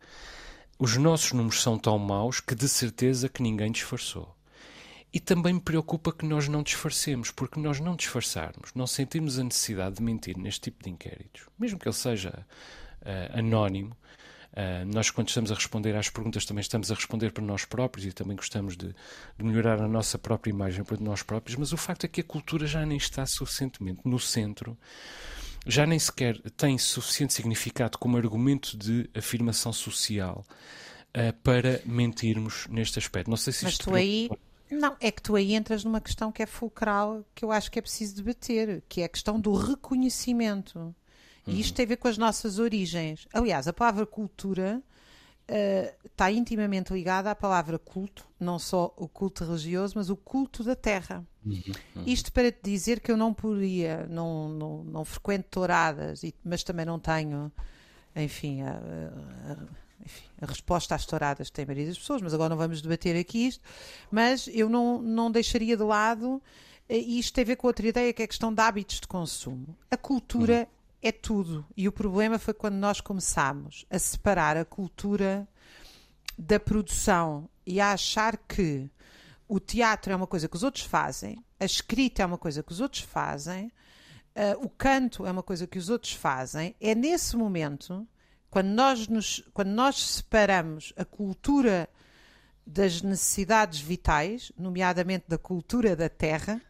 os 0.79 0.95
nossos 0.95 1.33
números 1.33 1.61
são 1.61 1.77
tão 1.77 1.99
maus 1.99 2.39
que 2.39 2.55
de 2.55 2.69
certeza 2.69 3.27
que 3.27 3.43
ninguém 3.43 3.71
disfarçou. 3.71 4.34
E 5.15 5.19
também 5.21 5.53
me 5.53 5.61
preocupa 5.61 6.11
que 6.11 6.25
nós 6.25 6.49
não 6.49 6.61
disfarcemos, 6.61 7.31
porque 7.31 7.57
nós 7.57 7.79
não 7.79 7.95
disfarçarmos, 7.95 8.73
não 8.75 8.85
sentirmos 8.85 9.39
a 9.39 9.45
necessidade 9.45 9.95
de 9.95 10.03
mentir 10.03 10.37
neste 10.37 10.63
tipo 10.63 10.83
de 10.83 10.89
inquéritos, 10.89 11.47
mesmo 11.57 11.79
que 11.79 11.87
ele 11.87 11.95
seja 11.95 12.45
uh, 13.01 13.39
anónimo, 13.39 13.95
Uh, 14.55 14.85
nós, 14.85 15.09
quando 15.09 15.27
estamos 15.27 15.51
a 15.51 15.53
responder 15.53 15.93
às 15.97 16.09
perguntas, 16.09 16.45
também 16.45 16.61
estamos 16.61 16.89
a 16.89 16.95
responder 16.95 17.33
para 17.33 17.43
nós 17.43 17.65
próprios 17.65 18.05
e 18.05 18.13
também 18.13 18.37
gostamos 18.37 18.77
de, 18.77 18.87
de, 18.87 19.43
melhorar 19.43 19.81
a 19.81 19.87
nossa 19.87 20.17
própria 20.17 20.49
imagem 20.49 20.81
para 20.81 20.95
nós 21.01 21.21
próprios, 21.21 21.57
mas 21.57 21.73
o 21.73 21.77
facto 21.77 22.05
é 22.05 22.07
que 22.07 22.21
a 22.21 22.23
cultura 22.23 22.65
já 22.65 22.85
nem 22.85 22.95
está 22.97 23.25
suficientemente 23.25 23.99
no 24.05 24.17
centro, 24.17 24.77
já 25.67 25.85
nem 25.85 25.99
sequer 25.99 26.39
tem 26.51 26.77
suficiente 26.77 27.33
significado 27.33 27.97
como 27.97 28.15
argumento 28.15 28.77
de 28.77 29.09
afirmação 29.13 29.73
social 29.73 30.45
uh, 31.09 31.33
para 31.43 31.81
mentirmos 31.85 32.65
neste 32.69 32.97
aspecto. 32.97 33.29
Não 33.29 33.35
sei 33.35 33.51
se 33.51 33.65
mas 33.65 33.73
isto. 33.73 33.89
Tu 33.89 33.93
aí... 33.93 34.29
Não, 34.71 34.95
é 34.99 35.11
que 35.11 35.21
tu 35.21 35.35
aí 35.35 35.53
entras 35.53 35.83
numa 35.83 36.01
questão 36.01 36.31
que 36.31 36.41
é 36.41 36.45
fulcral, 36.45 37.23
que 37.33 37.45
eu 37.45 37.51
acho 37.51 37.71
que 37.71 37.79
é 37.79 37.81
preciso 37.81 38.15
debater, 38.15 38.83
que 38.89 39.01
é 39.01 39.05
a 39.05 39.09
questão 39.09 39.39
do 39.39 39.53
reconhecimento. 39.53 40.93
E 41.47 41.59
isto 41.59 41.75
tem 41.75 41.85
a 41.85 41.89
ver 41.89 41.97
com 41.97 42.07
as 42.07 42.17
nossas 42.17 42.57
origens. 42.57 43.27
Aliás, 43.31 43.67
a 43.67 43.73
palavra 43.73 44.05
cultura 44.05 44.81
uh, 45.49 46.07
está 46.07 46.31
intimamente 46.31 46.91
ligada 46.91 47.29
à 47.29 47.35
palavra 47.35 47.77
culto, 47.77 48.27
não 48.39 48.57
só 48.57 48.93
o 48.97 49.07
culto 49.07 49.45
religioso, 49.45 49.93
mas 49.95 50.09
o 50.09 50.15
culto 50.15 50.63
da 50.63 50.75
terra. 50.75 51.23
Uhum, 51.45 51.61
uhum. 51.95 52.03
Isto 52.05 52.31
para 52.31 52.51
te 52.51 52.59
dizer 52.63 52.99
que 52.99 53.11
eu 53.11 53.17
não 53.17 53.33
podia, 53.33 54.07
não, 54.07 54.49
não, 54.49 54.83
não 54.83 55.05
frequento 55.05 55.47
touradas, 55.51 56.21
mas 56.43 56.63
também 56.63 56.85
não 56.85 56.99
tenho, 56.99 57.51
enfim, 58.15 58.63
a, 58.63 58.71
a, 58.71 59.84
enfim, 60.03 60.25
a 60.41 60.45
resposta 60.45 60.95
às 60.95 61.05
touradas 61.05 61.49
que 61.49 61.55
tem 61.55 61.63
a 61.63 61.65
maioria 61.67 61.87
das 61.87 61.97
pessoas, 61.97 62.21
mas 62.21 62.33
agora 62.33 62.49
não 62.49 62.57
vamos 62.57 62.81
debater 62.81 63.15
aqui 63.15 63.47
isto, 63.47 63.61
mas 64.11 64.47
eu 64.51 64.69
não, 64.69 65.01
não 65.01 65.31
deixaria 65.31 65.77
de 65.77 65.83
lado 65.83 66.41
eh, 66.89 66.97
e 66.97 67.19
isto 67.19 67.33
tem 67.33 67.43
a 67.43 67.47
ver 67.47 67.55
com 67.55 67.67
outra 67.67 67.87
ideia 67.87 68.13
que 68.13 68.21
é 68.21 68.25
a 68.25 68.27
questão 68.27 68.53
de 68.53 68.61
hábitos 68.61 68.99
de 68.99 69.07
consumo. 69.07 69.77
A 69.89 69.97
cultura 69.97 70.67
uhum 70.69 70.75
é 71.07 71.11
tudo. 71.11 71.63
E 71.77 71.87
o 71.87 71.91
problema 71.91 72.39
foi 72.39 72.53
quando 72.53 72.75
nós 72.75 72.99
começámos 72.99 73.85
a 73.91 73.99
separar 73.99 74.57
a 74.57 74.65
cultura 74.65 75.47
da 76.35 76.59
produção 76.59 77.47
e 77.63 77.79
a 77.79 77.91
achar 77.91 78.35
que 78.37 78.89
o 79.47 79.59
teatro 79.59 80.11
é 80.11 80.15
uma 80.15 80.25
coisa 80.25 80.47
que 80.47 80.55
os 80.55 80.63
outros 80.63 80.83
fazem, 80.83 81.37
a 81.59 81.65
escrita 81.65 82.23
é 82.23 82.25
uma 82.25 82.39
coisa 82.39 82.63
que 82.63 82.71
os 82.71 82.81
outros 82.81 83.03
fazem, 83.03 83.67
uh, 84.35 84.65
o 84.65 84.67
canto 84.69 85.27
é 85.27 85.31
uma 85.31 85.43
coisa 85.43 85.67
que 85.67 85.77
os 85.77 85.89
outros 85.89 86.13
fazem. 86.13 86.75
É 86.81 86.95
nesse 86.95 87.37
momento, 87.37 88.07
quando 88.55 88.67
nós, 88.67 89.09
nos, 89.09 89.43
quando 89.53 89.71
nós 89.71 89.97
separamos 89.97 90.93
a 90.95 91.03
cultura 91.03 91.89
das 92.65 93.01
necessidades 93.01 93.81
vitais, 93.81 94.49
nomeadamente 94.57 95.25
da 95.27 95.37
cultura 95.37 95.93
da 95.93 96.07
terra, 96.07 96.61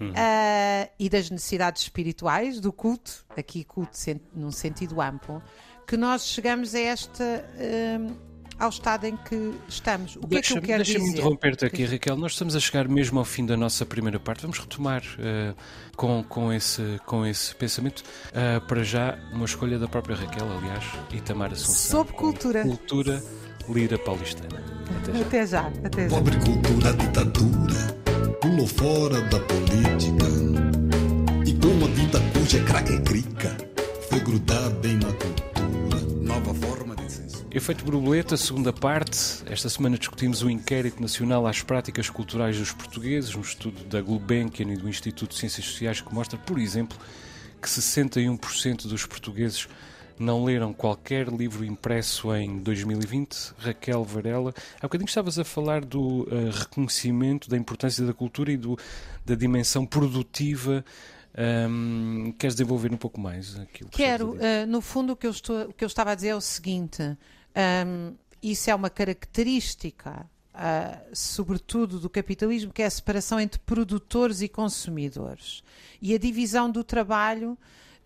uhum. 0.00 0.12
uh, 0.12 0.90
e 0.98 1.10
das 1.10 1.28
necessidades 1.28 1.82
espirituais, 1.82 2.58
do 2.58 2.72
culto, 2.72 3.26
aqui 3.36 3.64
culto 3.64 3.98
num 4.34 4.50
sentido 4.50 4.98
amplo, 4.98 5.42
que 5.86 5.94
nós 5.94 6.24
chegamos 6.24 6.74
a 6.74 6.80
esta. 6.80 7.22
Uh, 7.22 8.29
ao 8.60 8.68
estado 8.68 9.06
em 9.06 9.16
que 9.16 9.54
estamos. 9.68 10.16
O 10.16 10.28
que 10.28 10.36
é 10.36 10.42
que 10.42 10.52
eu 10.52 10.62
quero 10.62 10.84
dizer? 10.84 10.98
Deixa-me 10.98 11.18
interromper-te 11.18 11.64
aqui, 11.64 11.84
Raquel. 11.84 12.16
Nós 12.16 12.32
estamos 12.32 12.54
a 12.54 12.60
chegar 12.60 12.86
mesmo 12.86 13.18
ao 13.18 13.24
fim 13.24 13.44
da 13.44 13.56
nossa 13.56 13.84
primeira 13.86 14.20
parte. 14.20 14.42
Vamos 14.42 14.58
retomar 14.58 15.02
uh, 15.02 15.56
com, 15.96 16.22
com, 16.22 16.52
esse, 16.52 17.00
com 17.06 17.26
esse 17.26 17.54
pensamento. 17.54 18.04
Uh, 18.28 18.60
para 18.66 18.84
já, 18.84 19.18
uma 19.32 19.46
escolha 19.46 19.78
da 19.78 19.88
própria 19.88 20.14
Raquel, 20.14 20.46
aliás, 20.58 20.84
e 21.12 21.20
Tamara 21.20 21.54
Assunção. 21.54 22.00
Sobre 22.00 22.12
cultura. 22.12 22.62
Cultura 22.62 23.22
lira 23.68 23.98
paulistana. 23.98 24.62
Até 24.98 25.12
já. 25.12 25.20
Até 25.20 25.46
já. 25.46 25.66
Até 25.84 26.08
já. 26.08 26.16
Pobre 26.16 26.36
cultura, 26.36 26.92
ditadura 26.92 28.00
pulou 28.40 28.66
fora 28.66 29.20
da 29.22 29.38
política. 29.40 30.26
E 31.46 31.52
com 31.54 31.84
a 31.84 31.88
vida 31.88 32.20
cuja 32.32 32.62
craque 32.64 32.98
Efeito 37.52 37.84
borboleta, 37.84 38.36
segunda 38.36 38.72
parte. 38.72 39.42
Esta 39.46 39.68
semana 39.68 39.98
discutimos 39.98 40.40
o 40.40 40.48
inquérito 40.48 41.02
nacional 41.02 41.48
às 41.48 41.60
práticas 41.60 42.08
culturais 42.08 42.56
dos 42.56 42.70
portugueses, 42.70 43.34
um 43.34 43.40
estudo 43.40 43.82
da 43.86 44.00
Gulbenkian 44.00 44.72
e 44.72 44.76
do 44.76 44.88
Instituto 44.88 45.32
de 45.32 45.38
Ciências 45.38 45.66
Sociais 45.66 46.00
que 46.00 46.14
mostra, 46.14 46.38
por 46.38 46.60
exemplo, 46.60 46.96
que 47.60 47.68
61% 47.68 48.86
dos 48.86 49.04
portugueses 49.04 49.66
não 50.16 50.44
leram 50.44 50.72
qualquer 50.72 51.26
livro 51.26 51.64
impresso 51.64 52.32
em 52.36 52.58
2020. 52.58 53.54
Raquel 53.58 54.04
Varela, 54.04 54.54
há 54.78 54.82
bocadinho 54.82 55.08
estavas 55.08 55.36
a 55.36 55.44
falar 55.44 55.84
do 55.84 56.22
uh, 56.22 56.50
reconhecimento 56.52 57.50
da 57.50 57.56
importância 57.56 58.06
da 58.06 58.14
cultura 58.14 58.52
e 58.52 58.56
do, 58.56 58.78
da 59.26 59.34
dimensão 59.34 59.84
produtiva. 59.84 60.84
Um, 61.36 62.32
queres 62.38 62.54
desenvolver 62.54 62.92
um 62.92 62.96
pouco 62.96 63.20
mais 63.20 63.58
aquilo 63.58 63.90
que 63.90 63.96
Quero. 63.96 64.34
Uh, 64.34 64.66
no 64.68 64.80
fundo, 64.80 65.14
o 65.14 65.16
que, 65.16 65.26
eu 65.26 65.30
estou, 65.32 65.62
o 65.62 65.72
que 65.72 65.82
eu 65.82 65.88
estava 65.88 66.12
a 66.12 66.14
dizer 66.14 66.28
é 66.28 66.36
o 66.36 66.40
seguinte: 66.40 67.16
um, 67.56 68.14
isso 68.42 68.70
é 68.70 68.74
uma 68.74 68.90
característica, 68.90 70.28
uh, 70.54 71.10
sobretudo 71.12 71.98
do 71.98 72.08
capitalismo, 72.08 72.72
que 72.72 72.82
é 72.82 72.86
a 72.86 72.90
separação 72.90 73.38
entre 73.38 73.60
produtores 73.60 74.40
e 74.40 74.48
consumidores 74.48 75.62
e 76.00 76.14
a 76.14 76.18
divisão 76.18 76.70
do 76.70 76.82
trabalho 76.82 77.58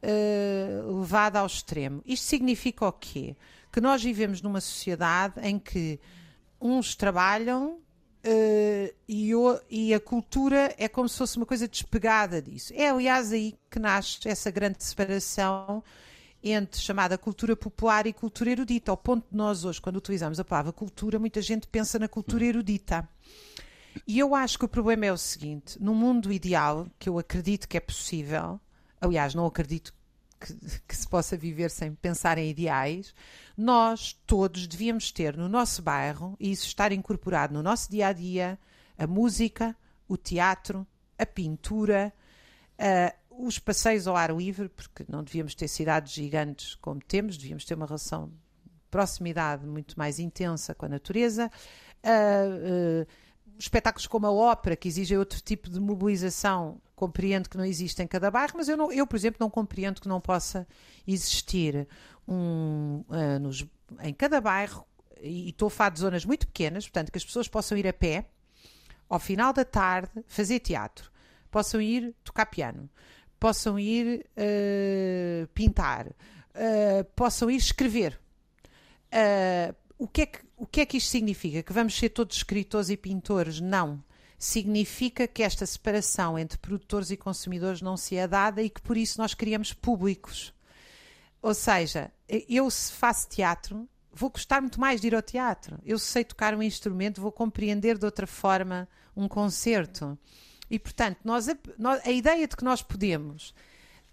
uh, 0.02 1.00
levada 1.00 1.40
ao 1.40 1.46
extremo. 1.46 2.02
Isto 2.04 2.24
significa 2.24 2.86
o 2.86 2.92
quê? 2.92 3.36
Que 3.72 3.80
nós 3.80 4.02
vivemos 4.02 4.42
numa 4.42 4.60
sociedade 4.60 5.34
em 5.42 5.58
que 5.58 6.00
uns 6.60 6.94
trabalham 6.94 7.78
uh, 8.24 8.94
e, 9.06 9.34
o, 9.34 9.60
e, 9.70 9.94
a 9.94 10.00
cultura 10.00 10.74
é 10.78 10.88
como 10.88 11.08
se 11.08 11.18
fosse 11.18 11.36
uma 11.36 11.46
coisa 11.46 11.68
despegada 11.68 12.40
disso. 12.40 12.72
É, 12.74 12.88
aliás, 12.88 13.32
aí 13.32 13.54
que 13.70 13.78
nasce 13.78 14.28
essa 14.28 14.50
grande 14.50 14.82
separação 14.82 15.82
entre 16.52 16.78
chamada 16.78 17.16
cultura 17.16 17.56
popular 17.56 18.06
e 18.06 18.12
cultura 18.12 18.50
erudita, 18.50 18.90
ao 18.90 18.96
ponto 18.96 19.26
de 19.30 19.36
nós 19.36 19.64
hoje, 19.64 19.80
quando 19.80 19.96
utilizamos 19.96 20.38
a 20.38 20.44
palavra 20.44 20.72
cultura, 20.72 21.18
muita 21.18 21.40
gente 21.40 21.66
pensa 21.66 21.98
na 21.98 22.06
cultura 22.06 22.44
erudita. 22.44 23.08
E 24.06 24.18
eu 24.18 24.34
acho 24.34 24.58
que 24.58 24.64
o 24.66 24.68
problema 24.68 25.06
é 25.06 25.12
o 25.12 25.16
seguinte: 25.16 25.82
no 25.82 25.94
mundo 25.94 26.30
ideal, 26.30 26.86
que 26.98 27.08
eu 27.08 27.18
acredito 27.18 27.66
que 27.66 27.78
é 27.78 27.80
possível, 27.80 28.60
aliás, 29.00 29.34
não 29.34 29.46
acredito 29.46 29.94
que, 30.38 30.54
que, 30.86 30.94
se 30.94 31.08
possa 31.08 31.34
viver 31.36 31.70
sem 31.70 31.94
pensar 31.94 32.36
em 32.36 32.50
ideais, 32.50 33.14
nós 33.56 34.12
todos 34.26 34.66
devíamos 34.66 35.10
ter 35.10 35.36
no 35.36 35.48
nosso 35.48 35.80
bairro, 35.80 36.36
e 36.38 36.50
isso 36.50 36.66
estar 36.66 36.92
incorporado 36.92 37.54
no 37.54 37.62
nosso 37.62 37.90
dia 37.90 38.08
a 38.08 38.12
dia, 38.12 38.58
a 38.98 39.06
música, 39.06 39.74
o 40.06 40.16
teatro, 40.18 40.86
a 41.18 41.24
pintura, 41.24 42.12
uh, 42.78 43.23
os 43.38 43.58
passeios 43.58 44.06
ao 44.06 44.16
ar 44.16 44.34
livre, 44.34 44.68
porque 44.68 45.04
não 45.08 45.22
devíamos 45.22 45.54
ter 45.54 45.68
cidades 45.68 46.12
gigantes 46.12 46.74
como 46.76 47.00
temos, 47.00 47.36
devíamos 47.36 47.64
ter 47.64 47.74
uma 47.74 47.86
relação 47.86 48.28
de 48.28 48.34
proximidade 48.90 49.66
muito 49.66 49.98
mais 49.98 50.18
intensa 50.18 50.74
com 50.74 50.86
a 50.86 50.88
natureza. 50.88 51.50
Uh, 52.04 53.02
uh, 53.02 53.06
espetáculos 53.58 54.06
como 54.06 54.26
a 54.26 54.32
ópera, 54.32 54.76
que 54.76 54.88
exigem 54.88 55.16
outro 55.16 55.40
tipo 55.40 55.70
de 55.70 55.78
mobilização, 55.80 56.80
compreendo 56.94 57.48
que 57.48 57.56
não 57.56 57.64
existe 57.64 58.02
em 58.02 58.06
cada 58.06 58.30
bairro, 58.30 58.54
mas 58.56 58.68
eu, 58.68 58.76
não, 58.76 58.92
eu 58.92 59.06
por 59.06 59.16
exemplo, 59.16 59.38
não 59.40 59.50
compreendo 59.50 60.00
que 60.00 60.08
não 60.08 60.20
possa 60.20 60.66
existir 61.06 61.86
um, 62.26 63.04
uh, 63.08 63.38
nos, 63.40 63.64
em 64.02 64.12
cada 64.12 64.40
bairro, 64.40 64.84
e 65.20 65.50
estou 65.50 65.68
a 65.68 65.70
falar 65.70 65.90
de 65.90 66.00
zonas 66.00 66.24
muito 66.24 66.46
pequenas, 66.46 66.84
portanto, 66.84 67.10
que 67.10 67.18
as 67.18 67.24
pessoas 67.24 67.48
possam 67.48 67.78
ir 67.78 67.86
a 67.86 67.92
pé, 67.92 68.28
ao 69.08 69.18
final 69.18 69.52
da 69.52 69.64
tarde, 69.64 70.24
fazer 70.26 70.60
teatro, 70.60 71.10
possam 71.50 71.80
ir 71.80 72.14
tocar 72.24 72.46
piano, 72.46 72.90
possam 73.38 73.78
ir 73.78 74.26
uh, 74.36 75.46
pintar, 75.48 76.08
uh, 76.08 77.04
possam 77.14 77.50
ir 77.50 77.56
escrever. 77.56 78.18
o 79.98 80.08
que 80.08 80.22
é 80.22 80.26
que 80.26 80.44
o 80.56 80.66
que 80.66 80.80
é 80.80 80.86
que 80.86 80.96
isto 80.96 81.10
significa? 81.10 81.62
Que 81.62 81.72
vamos 81.72 81.96
ser 81.96 82.10
todos 82.10 82.36
escritores 82.36 82.88
e 82.88 82.96
pintores? 82.96 83.60
Não. 83.60 84.02
Significa 84.38 85.26
que 85.26 85.42
esta 85.42 85.66
separação 85.66 86.38
entre 86.38 86.58
produtores 86.58 87.10
e 87.10 87.16
consumidores 87.16 87.82
não 87.82 87.96
se 87.96 88.16
é 88.16 88.26
dada 88.26 88.62
e 88.62 88.70
que 88.70 88.80
por 88.80 88.96
isso 88.96 89.20
nós 89.20 89.34
criamos 89.34 89.72
públicos. 89.72 90.54
Ou 91.42 91.54
seja, 91.54 92.10
eu 92.48 92.70
se 92.70 92.92
faço 92.92 93.28
teatro, 93.28 93.88
vou 94.12 94.30
gostar 94.30 94.60
muito 94.60 94.80
mais 94.80 95.00
de 95.00 95.08
ir 95.08 95.14
ao 95.14 95.22
teatro. 95.22 95.78
Eu 95.84 95.98
sei 95.98 96.24
tocar 96.24 96.54
um 96.54 96.62
instrumento, 96.62 97.20
vou 97.20 97.32
compreender 97.32 97.98
de 97.98 98.04
outra 98.04 98.26
forma 98.26 98.88
um 99.16 99.28
concerto. 99.28 100.18
E, 100.70 100.78
portanto, 100.78 101.18
nós, 101.24 101.48
a, 101.48 101.56
a 102.04 102.10
ideia 102.10 102.48
de 102.48 102.56
que 102.56 102.64
nós 102.64 102.82
podemos 102.82 103.54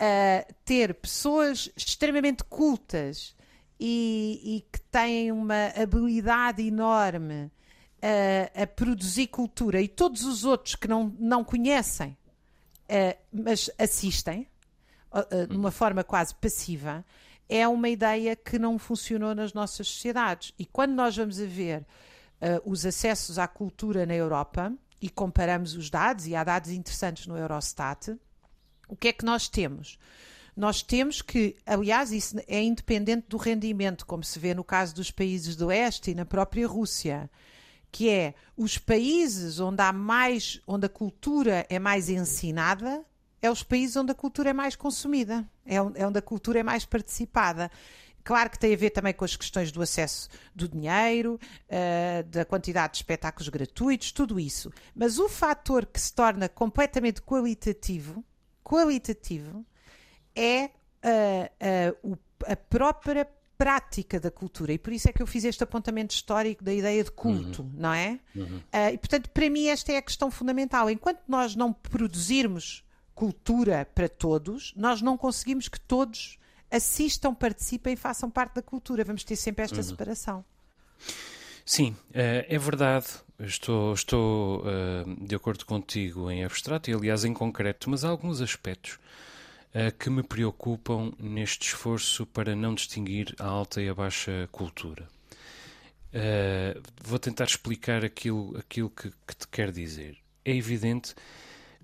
uh, 0.02 0.54
ter 0.66 0.94
pessoas 0.96 1.70
extremamente 1.76 2.44
cultas 2.44 3.36
e, 3.80 4.42
e, 4.44 4.62
que 4.72 4.80
têm 4.92 5.32
uma 5.32 5.68
habilidade 5.76 6.62
enorme 6.62 7.46
uh, 7.46 8.62
a 8.62 8.68
produzir 8.68 9.28
cultura 9.28 9.82
e 9.82 9.88
todos 9.88 10.24
os 10.24 10.44
outros 10.44 10.76
que 10.76 10.88
não, 10.88 11.16
não 11.20 11.44
conhecem, 11.44 12.18
uh, 12.84 13.18
mas 13.32 13.70
assistem, 13.78 14.48
de 15.50 15.58
uma 15.58 15.72
forma 15.72 16.06
quase 16.06 16.34
passiva, 16.34 17.04
é 17.50 17.68
uma 17.68 17.90
ideia 17.90 18.34
que 18.34 18.58
não 18.58 18.80
funcionou 18.80 19.36
nas 19.36 19.52
nossas 19.52 19.86
sociedades. 19.90 20.54
E 20.58 20.66
quando 20.66 20.94
nós 20.94 21.18
vamos 21.18 21.38
a 21.38 21.46
ver 21.46 21.86
os 22.64 22.86
acessos 22.86 23.38
à 23.38 23.46
cultura 23.46 24.06
na 24.06 24.16
Europa, 24.16 24.74
e 25.02 25.10
comparamos 25.10 25.76
os 25.76 25.90
dados, 25.90 26.28
e 26.28 26.36
há 26.36 26.44
dados 26.44 26.70
interessantes 26.70 27.26
no 27.26 27.36
Eurostat, 27.36 28.16
o 28.88 28.96
que 28.96 29.08
é 29.08 29.14
que 29.14 29.26
nós 29.26 29.48
temos? 29.48 29.98
Nós 30.56 30.84
temos 30.84 31.22
que, 31.22 31.56
aliás, 31.66 32.12
isso 32.12 32.38
é 32.48 32.62
independente 32.62 33.28
do 33.28 33.38
rendimento, 33.38 34.06
como 34.06 34.24
se 34.24 34.38
vê 34.38 34.54
no 34.54 34.64
caso 34.64 34.94
dos 34.94 35.10
países 35.10 35.56
do 35.56 35.68
Oeste 35.68 36.12
e 36.12 36.16
na 36.16 36.26
própria 36.26 36.68
Rússia, 36.68 37.30
que 37.92 38.10
é 38.10 38.36
os 38.56 38.78
países 38.78 39.60
onde 39.60 39.82
há 39.82 39.92
mais, 39.92 40.62
onde 40.68 40.86
a 40.86 40.90
cultura 40.90 41.66
é 41.70 41.80
mais 41.80 42.10
ensinada, 42.10 43.04
é 43.42 43.50
os 43.50 43.64
países 43.64 43.96
onde 43.96 44.12
a 44.12 44.16
cultura 44.16 44.52
é 44.52 44.54
mais 44.54 44.76
consumida, 44.76 45.50
é 45.66 45.82
onde 46.06 46.20
a 46.20 46.22
cultura 46.22 46.60
é 46.60 46.64
mais 46.64 46.86
participada. 46.86 47.72
Claro 48.24 48.50
que 48.50 48.60
tem 48.60 48.74
a 48.74 48.78
ver 48.78 48.92
também 48.92 49.14
com 49.14 49.26
as 49.26 49.36
questões 49.36 49.72
do 49.72 49.82
acesso 49.82 50.30
do 50.54 50.68
dinheiro, 50.68 51.40
uh, 51.68 52.24
da 52.30 52.46
quantidade 52.46 52.94
de 52.94 52.98
espetáculos 52.98 53.50
gratuitos, 53.50 54.12
tudo 54.12 54.40
isso. 54.40 54.72
Mas 54.96 55.20
o 55.20 55.28
fator 55.28 55.86
que 55.86 56.00
se 56.00 56.14
torna 56.14 56.48
completamente 56.48 57.22
qualitativo, 57.22 58.24
qualitativo 58.64 59.66
é 60.36 60.70
uh, 61.04 62.08
uh, 62.12 62.20
a 62.46 62.56
própria 62.56 63.28
prática 63.58 64.20
da 64.20 64.32
cultura. 64.32 64.74
E 64.74 64.78
por 64.80 64.92
isso 64.92 65.08
é 65.08 65.14
que 65.14 65.22
eu 65.22 65.28
fiz 65.28 65.44
este 65.44 65.64
apontamento 65.64 66.16
histórico 66.16 66.64
da 66.64 66.74
ideia 66.74 67.04
de 67.04 67.12
culto, 67.12 67.62
uhum. 67.62 67.72
não 67.76 67.94
é? 67.94 68.20
Uhum. 68.36 68.60
e 68.92 68.98
portanto, 68.98 69.30
para 69.30 69.48
mim, 69.52 69.68
esta 69.68 69.92
é 69.92 69.98
a 69.98 70.02
questão 70.02 70.32
fundamental. 70.32 70.90
Enquanto 70.90 71.22
nós 71.28 71.56
não 71.56 71.72
produzirmos 71.72 72.84
cultura 73.14 73.88
para 73.94 74.10
todos, 74.10 74.74
nós 74.76 75.00
não 75.00 75.16
conseguimos 75.16 75.68
que 75.68 75.80
todos 75.80 76.40
assistam, 76.72 77.34
participem 77.34 77.94
e 77.94 77.98
façam 77.98 78.30
parte 78.30 78.56
da 78.56 78.62
cultura. 78.62 79.04
Vamos 79.04 79.24
ter 79.24 79.36
sempre 79.36 79.66
esta 79.66 79.78
uhum. 79.78 79.84
separação. 79.84 80.46
Sim, 81.66 81.96
eh, 82.14 82.46
é 82.50 82.58
verdade. 82.58 83.08
Estou, 83.40 83.94
estou 83.94 84.60
uh, 84.60 85.26
de 85.26 85.34
acordo 85.34 85.66
contigo 85.66 86.30
em 86.30 86.44
abstrato 86.44 86.92
e, 86.92 86.94
aliás, 86.94 87.26
em 87.26 87.34
concreto, 87.34 87.90
mas 87.90 88.06
há 88.06 88.10
alguns 88.10 88.40
aspectos 88.40 89.00
uh, 89.74 89.92
que 89.98 90.12
me 90.12 90.22
preocupam 90.22 91.12
neste 91.18 91.68
esforço 91.68 92.26
para 92.28 92.56
não 92.56 92.76
distinguir 92.76 93.34
a 93.40 93.46
alta 93.46 93.82
e 93.82 93.90
a 93.90 93.96
baixa 93.96 94.48
cultura. 94.52 95.08
Vou 97.02 97.18
tentar 97.18 97.46
explicar 97.46 98.04
aquilo, 98.04 98.58
aquilo 98.58 98.90
que, 98.90 99.10
que, 99.26 99.36
te 99.36 99.48
quero 99.48 99.72
dizer. 99.72 100.18
É 100.44 100.54
evidente 100.54 101.16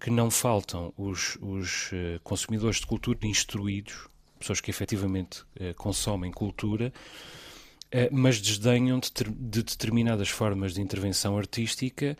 que 0.01 0.11
não 0.11 0.29
faltam 0.29 0.93
os, 0.97 1.37
os 1.41 1.91
consumidores 2.25 2.81
de 2.81 2.87
cultura 2.87 3.19
instruídos 3.23 4.09
pessoas 4.37 4.61
que 4.61 4.69
efetivamente 4.71 5.43
eh, 5.59 5.73
consomem 5.73 6.31
cultura, 6.31 6.93
eh, 7.91 8.09
mas 8.11 8.39
desdenham 8.41 8.99
de, 8.99 9.11
de, 9.23 9.63
determinadas 9.63 10.29
formas 10.29 10.73
de 10.73 10.81
intervenção 10.81 11.37
artística 11.37 12.17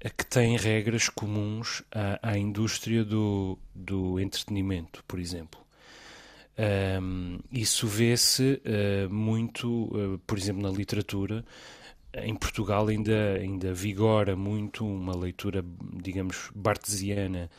eh, 0.00 0.10
que 0.10 0.26
têm 0.26 0.56
regras 0.56 1.08
comuns 1.08 1.82
à, 1.92 2.30
à 2.30 2.38
indústria 2.38 3.04
do, 3.04 3.58
do 3.74 4.18
entretenimento, 4.20 5.04
por 5.06 5.18
exemplo. 5.18 5.64
Um, 6.56 7.40
isso 7.50 7.86
vê-se 7.86 8.60
uh, 8.64 9.12
muito, 9.12 9.86
uh, 9.86 10.18
por 10.24 10.38
exemplo, 10.38 10.62
na 10.62 10.70
literatura. 10.70 11.44
Em 12.12 12.34
Portugal 12.34 12.86
ainda, 12.86 13.34
ainda 13.34 13.74
vigora 13.74 14.36
muito 14.36 14.86
uma 14.86 15.16
leitura, 15.16 15.64
digamos, 16.00 16.50
bartesiana 16.54 17.50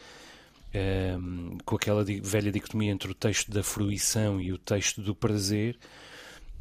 um, 0.75 1.51
ehm, 1.53 1.57
com 1.65 1.75
aquela 1.75 2.03
velha 2.03 2.51
dicotomia 2.51 2.91
entre 2.91 3.09
o 3.11 3.15
texto 3.15 3.51
da 3.51 3.63
fruição 3.63 4.41
e 4.41 4.51
o 4.51 4.57
texto 4.57 5.01
do 5.01 5.15
prazer, 5.15 5.77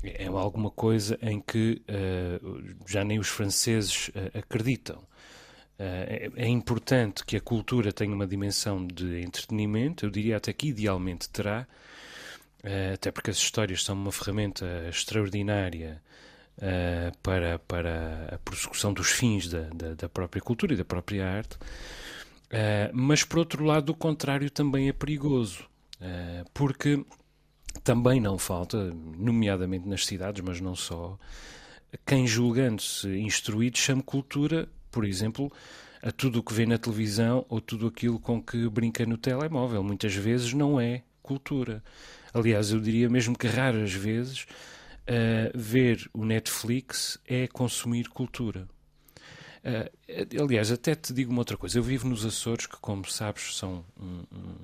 é 0.05 0.27
alguma 0.27 0.70
coisa 0.70 1.18
em 1.22 1.40
que 1.40 1.83
uh, 1.88 2.74
já 2.87 3.05
nem 3.05 3.18
os 3.18 3.29
franceses 3.29 4.09
uh, 4.09 4.38
acreditam. 4.38 4.96
Uh, 4.96 6.07
é, 6.07 6.31
é, 6.37 6.48
importante 6.48 7.24
que 7.24 7.37
a 7.37 7.40
cultura 7.40 7.92
tenha 7.92 8.14
uma 8.14 8.27
dimensão 8.27 8.87
de 8.87 9.22
entretenimento, 9.22 10.05
eu 10.05 10.11
diria 10.11 10.37
até 10.37 10.53
que 10.53 10.68
idealmente 10.68 11.29
terá, 11.29 11.66
até 12.94 13.11
porque 13.11 13.31
as 13.31 13.37
histórias 13.37 13.85
são 13.85 13.94
uma 13.94 14.11
ferramenta 14.11 14.64
extraordinária 14.88 16.00
para, 17.22 17.59
para 17.59 18.29
a 18.33 18.38
prossecução 18.38 18.90
dos 18.90 19.11
fins 19.11 19.50
da, 19.50 19.68
da, 19.68 19.92
da 19.92 20.09
própria 20.09 20.40
cultura 20.40 20.72
e 20.72 20.77
da 20.77 20.85
própria 20.85 21.29
arte. 21.29 21.59
Uh, 22.46 22.90
mas 22.92 23.24
por 23.24 23.38
outro 23.38 23.64
lado, 23.64 23.90
o 23.90 23.94
contrário 23.94 24.50
também 24.50 24.88
é 24.88 24.92
perigoso, 24.92 25.64
uh, 26.00 26.48
porque 26.52 27.04
também 27.83 28.20
não 28.20 28.38
falta, 28.38 28.92
nomeadamente 29.16 29.88
nas 29.88 30.07
cidades, 30.07 30.42
mas 30.44 30.61
não 30.61 30.76
só, 30.76 31.18
quem 32.07 32.26
julgando-se 32.26 33.09
instruído 33.18 33.78
chama 33.78 34.02
cultura, 34.02 34.68
por 34.90 35.04
exemplo, 35.04 35.52
a 36.02 36.12
tudo 36.12 36.40
o 36.40 36.42
que 36.42 36.52
vê 36.52 36.66
na 36.66 36.78
televisão 36.78 37.44
ou 37.48 37.61
tudo 37.61 37.87
aquilo 37.87 38.20
com 38.20 38.42
que 38.42 38.68
brinca 38.68 39.07
no 39.07 39.16
telemóvel. 39.16 39.83
Muitas 39.83 40.14
vezes 40.14 40.52
não 40.52 40.78
é 40.80 41.02
cultura. 41.22 41.83
Aliás, 42.33 42.70
eu 42.70 42.80
diria 42.80 43.09
mesmo 43.09 43.37
que 43.37 43.46
raras 43.46 43.92
vezes 43.92 44.42
uh, 44.42 45.50
ver 45.54 46.09
o 46.12 46.24
Netflix 46.24 47.18
é 47.26 47.46
consumir 47.48 48.09
cultura. 48.09 48.68
Uh, 49.64 50.42
aliás, 50.42 50.70
até 50.70 50.94
te 50.94 51.12
digo 51.12 51.33
uma 51.33 51.40
outra 51.40 51.57
coisa. 51.57 51.79
Eu 51.79 51.83
vivo 51.83 52.07
nos 52.07 52.24
Açores, 52.24 52.66
que, 52.66 52.77
como 52.77 53.11
sabes, 53.11 53.57
são 53.57 53.83
um, 53.98 54.24
um, 54.31 54.55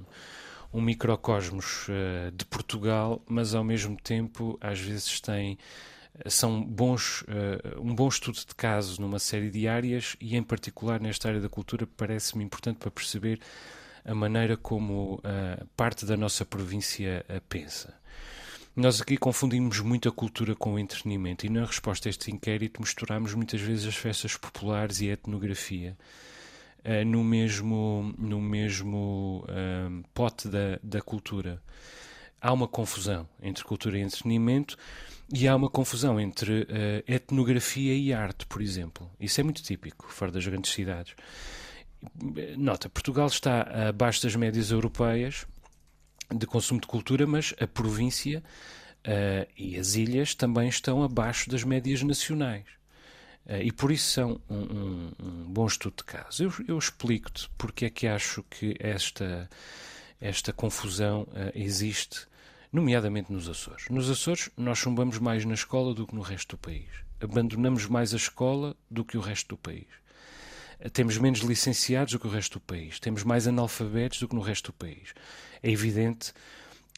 um 0.74 0.80
microcosmos 0.82 1.88
uh, 1.88 2.30
de 2.32 2.44
Portugal, 2.44 3.22
mas 3.26 3.54
ao 3.54 3.64
mesmo 3.64 3.96
tempo, 3.96 4.58
às 4.60 4.78
vezes, 4.78 5.20
têm 5.20 5.58
são 6.26 6.62
bons, 6.62 7.22
uh, 7.22 7.80
um 7.80 7.94
bom 7.94 8.08
estudo 8.08 8.36
de 8.36 8.54
caso 8.54 9.00
numa 9.00 9.18
série 9.18 9.48
de 9.48 9.66
áreas 9.66 10.16
e, 10.20 10.36
em 10.36 10.42
particular, 10.42 11.00
nesta 11.00 11.28
área 11.28 11.40
da 11.40 11.48
cultura, 11.48 11.86
parece-me 11.86 12.44
importante 12.44 12.76
para 12.76 12.90
perceber 12.90 13.40
a 14.04 14.14
maneira 14.14 14.56
como 14.56 15.14
uh, 15.14 15.66
parte 15.76 16.04
da 16.04 16.16
nossa 16.16 16.44
província 16.44 17.24
pensa. 17.48 17.94
Nós 18.76 19.00
aqui 19.00 19.16
confundimos 19.16 19.80
muito 19.80 20.08
a 20.08 20.12
cultura 20.12 20.54
com 20.54 20.74
o 20.74 20.78
entretenimento 20.78 21.44
e 21.44 21.48
na 21.48 21.64
resposta 21.64 22.08
a 22.08 22.10
este 22.10 22.30
inquérito 22.30 22.80
misturamos 22.80 23.34
muitas 23.34 23.60
vezes 23.60 23.84
as 23.86 23.96
festas 23.96 24.36
populares 24.36 25.00
e 25.00 25.10
a 25.10 25.14
etnografia 25.14 25.98
uh, 26.84 27.04
no 27.04 27.24
mesmo, 27.24 28.14
no 28.16 28.40
mesmo 28.40 29.44
uh, 29.48 30.08
pote 30.14 30.46
da, 30.46 30.78
da 30.84 31.02
cultura. 31.02 31.60
Há 32.40 32.52
uma 32.52 32.68
confusão 32.68 33.28
entre 33.42 33.64
cultura 33.64 33.98
e 33.98 34.02
entretenimento 34.02 34.76
e 35.34 35.48
há 35.48 35.56
uma 35.56 35.68
confusão 35.68 36.20
entre 36.20 36.62
uh, 36.62 36.66
etnografia 37.08 37.94
e 37.94 38.12
arte, 38.12 38.46
por 38.46 38.62
exemplo. 38.62 39.10
Isso 39.18 39.40
é 39.40 39.44
muito 39.44 39.64
típico 39.64 40.06
fora 40.08 40.30
das 40.30 40.46
grandes 40.46 40.70
cidades. 40.70 41.16
Nota, 42.56 42.88
Portugal 42.88 43.26
está 43.26 43.88
abaixo 43.88 44.22
das 44.22 44.36
médias 44.36 44.70
europeias 44.70 45.44
de 46.34 46.46
consumo 46.46 46.80
de 46.80 46.86
cultura, 46.86 47.26
mas 47.26 47.54
a 47.60 47.66
província 47.66 48.42
uh, 49.06 49.50
e 49.56 49.78
as 49.78 49.94
ilhas 49.94 50.34
também 50.34 50.68
estão 50.68 51.02
abaixo 51.02 51.50
das 51.50 51.64
médias 51.64 52.02
nacionais. 52.02 52.66
Uh, 53.46 53.62
e 53.62 53.72
por 53.72 53.90
isso 53.90 54.10
são 54.10 54.40
um, 54.48 54.56
um, 54.56 55.12
um, 55.22 55.52
bom 55.52 55.66
estudo 55.66 55.96
de 55.98 56.04
caso. 56.04 56.44
Eu, 56.44 56.52
eu 56.68 56.78
explico-te 56.78 57.48
porque 57.56 57.86
é 57.86 57.90
que 57.90 58.06
acho 58.06 58.42
que 58.44 58.76
esta, 58.78 59.48
esta 60.20 60.52
confusão 60.52 61.22
uh, 61.22 61.50
existe, 61.54 62.26
nomeadamente 62.72 63.32
nos 63.32 63.48
Açores. 63.48 63.88
Nos 63.90 64.08
Açores, 64.08 64.50
nós 64.56 64.78
chumbamos 64.78 65.18
mais 65.18 65.44
na 65.44 65.54
escola 65.54 65.94
do 65.94 66.06
que 66.06 66.14
no 66.14 66.22
resto 66.22 66.56
do 66.56 66.58
país. 66.58 66.88
Abandonamos 67.20 67.86
mais 67.86 68.14
a 68.14 68.16
escola 68.16 68.76
do 68.90 69.04
que 69.04 69.18
o 69.18 69.20
resto 69.20 69.48
do 69.48 69.56
país 69.56 69.99
temos 70.92 71.18
menos 71.18 71.40
licenciados 71.40 72.12
do 72.12 72.18
que 72.18 72.26
o 72.26 72.30
resto 72.30 72.58
do 72.58 72.60
país, 72.60 72.98
temos 72.98 73.24
mais 73.24 73.46
analfabetos 73.46 74.20
do 74.20 74.28
que 74.28 74.34
no 74.34 74.40
resto 74.40 74.72
do 74.72 74.74
país. 74.74 75.12
É 75.62 75.70
evidente 75.70 76.32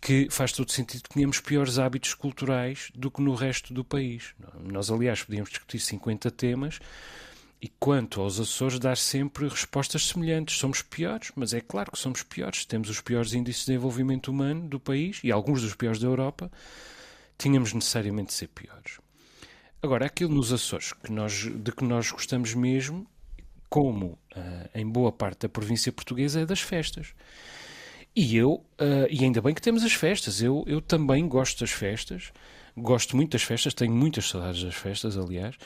que 0.00 0.28
faz 0.30 0.52
todo 0.52 0.70
sentido 0.70 1.04
que 1.04 1.10
tenhamos 1.10 1.40
piores 1.40 1.78
hábitos 1.78 2.14
culturais 2.14 2.90
do 2.94 3.10
que 3.10 3.22
no 3.22 3.34
resto 3.34 3.72
do 3.72 3.84
país. 3.84 4.34
Nós, 4.60 4.90
aliás, 4.90 5.22
podíamos 5.22 5.50
discutir 5.50 5.78
50 5.78 6.30
temas 6.32 6.80
e 7.62 7.68
quanto 7.78 8.20
aos 8.20 8.40
Açores, 8.40 8.80
dar 8.80 8.96
sempre 8.96 9.46
respostas 9.46 10.08
semelhantes. 10.08 10.58
Somos 10.58 10.82
piores, 10.82 11.30
mas 11.36 11.54
é 11.54 11.60
claro 11.60 11.92
que 11.92 11.98
somos 11.98 12.24
piores. 12.24 12.64
Temos 12.64 12.90
os 12.90 13.00
piores 13.00 13.32
índices 13.32 13.60
de 13.60 13.66
desenvolvimento 13.66 14.32
humano 14.32 14.68
do 14.68 14.80
país 14.80 15.20
e 15.22 15.30
alguns 15.30 15.62
dos 15.62 15.72
piores 15.72 16.00
da 16.00 16.08
Europa. 16.08 16.50
Tínhamos 17.38 17.72
necessariamente 17.72 18.30
de 18.30 18.34
ser 18.34 18.48
piores. 18.48 18.98
Agora, 19.80 20.06
aquilo 20.06 20.34
nos 20.34 20.52
Açores 20.52 20.92
que 20.92 21.12
nós, 21.12 21.48
de 21.54 21.70
que 21.70 21.84
nós 21.84 22.10
gostamos 22.10 22.52
mesmo, 22.52 23.06
como 23.72 24.18
uh, 24.36 24.68
em 24.74 24.86
boa 24.86 25.10
parte 25.10 25.40
da 25.40 25.48
província 25.48 25.90
portuguesa, 25.90 26.42
é 26.42 26.44
das 26.44 26.60
festas. 26.60 27.14
E 28.14 28.36
eu, 28.36 28.56
uh, 28.78 29.08
e 29.08 29.24
ainda 29.24 29.40
bem 29.40 29.54
que 29.54 29.62
temos 29.62 29.82
as 29.82 29.94
festas, 29.94 30.42
eu, 30.42 30.62
eu 30.66 30.82
também 30.82 31.26
gosto 31.26 31.60
das 31.60 31.70
festas, 31.70 32.32
gosto 32.76 33.16
muito 33.16 33.32
das 33.32 33.42
festas, 33.42 33.72
tenho 33.72 33.94
muitas 33.94 34.28
saudades 34.28 34.62
das 34.62 34.74
festas, 34.74 35.16
aliás, 35.16 35.56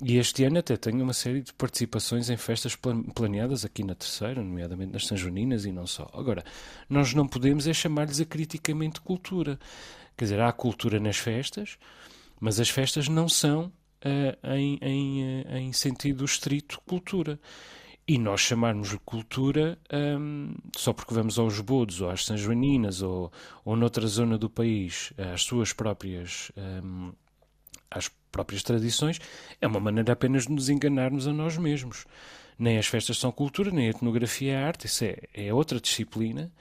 e 0.00 0.16
este 0.16 0.44
ano 0.44 0.60
até 0.60 0.76
tenho 0.76 1.02
uma 1.02 1.12
série 1.12 1.42
de 1.42 1.52
participações 1.52 2.30
em 2.30 2.36
festas 2.36 2.76
planeadas 2.76 3.64
aqui 3.64 3.82
na 3.82 3.96
Terceira, 3.96 4.40
nomeadamente 4.44 4.92
nas 4.92 5.08
Sanjoninas 5.08 5.64
e 5.64 5.72
não 5.72 5.88
só. 5.88 6.08
Agora, 6.12 6.44
nós 6.88 7.12
não 7.14 7.26
podemos 7.26 7.66
é 7.66 7.74
chamar-lhes 7.74 8.20
acriticamente 8.20 9.00
cultura. 9.00 9.58
Quer 10.16 10.26
dizer, 10.26 10.40
há 10.40 10.52
cultura 10.52 11.00
nas 11.00 11.16
festas, 11.16 11.78
mas 12.38 12.60
as 12.60 12.70
festas 12.70 13.08
não 13.08 13.28
são 13.28 13.72
uh, 14.04 14.54
em, 14.54 14.78
em, 14.82 15.42
uh, 15.42 15.56
em 15.56 15.72
sentido 15.72 16.24
estrito 16.24 16.80
cultura. 16.86 17.38
E 18.08 18.18
nós 18.18 18.40
chamarmos 18.40 18.96
cultura 19.04 19.78
um, 20.18 20.52
só 20.76 20.92
porque 20.92 21.14
vamos 21.14 21.38
aos 21.38 21.60
Bodos 21.60 22.00
ou 22.00 22.10
às 22.10 22.24
São 22.24 22.36
Joaninas 22.36 23.02
ou, 23.02 23.30
ou 23.64 23.76
noutra 23.76 24.04
zona 24.08 24.36
do 24.36 24.50
país 24.50 25.12
às 25.32 25.42
suas 25.42 25.72
próprias 25.72 26.50
um, 26.56 27.12
às 27.90 28.10
próprias 28.30 28.62
tradições, 28.62 29.20
é 29.60 29.66
uma 29.66 29.80
maneira 29.80 30.12
apenas 30.12 30.46
de 30.46 30.52
nos 30.52 30.68
enganarmos 30.68 31.26
a 31.26 31.32
nós 31.32 31.58
mesmos. 31.58 32.06
Nem 32.58 32.78
as 32.78 32.86
festas 32.86 33.18
são 33.18 33.32
cultura, 33.32 33.70
nem 33.70 33.86
a 33.86 33.90
etnografia 33.90 34.52
é 34.52 34.64
arte, 34.64 34.86
isso 34.86 35.04
é, 35.04 35.16
é 35.34 35.52
outra 35.52 35.80
disciplina. 35.80 36.52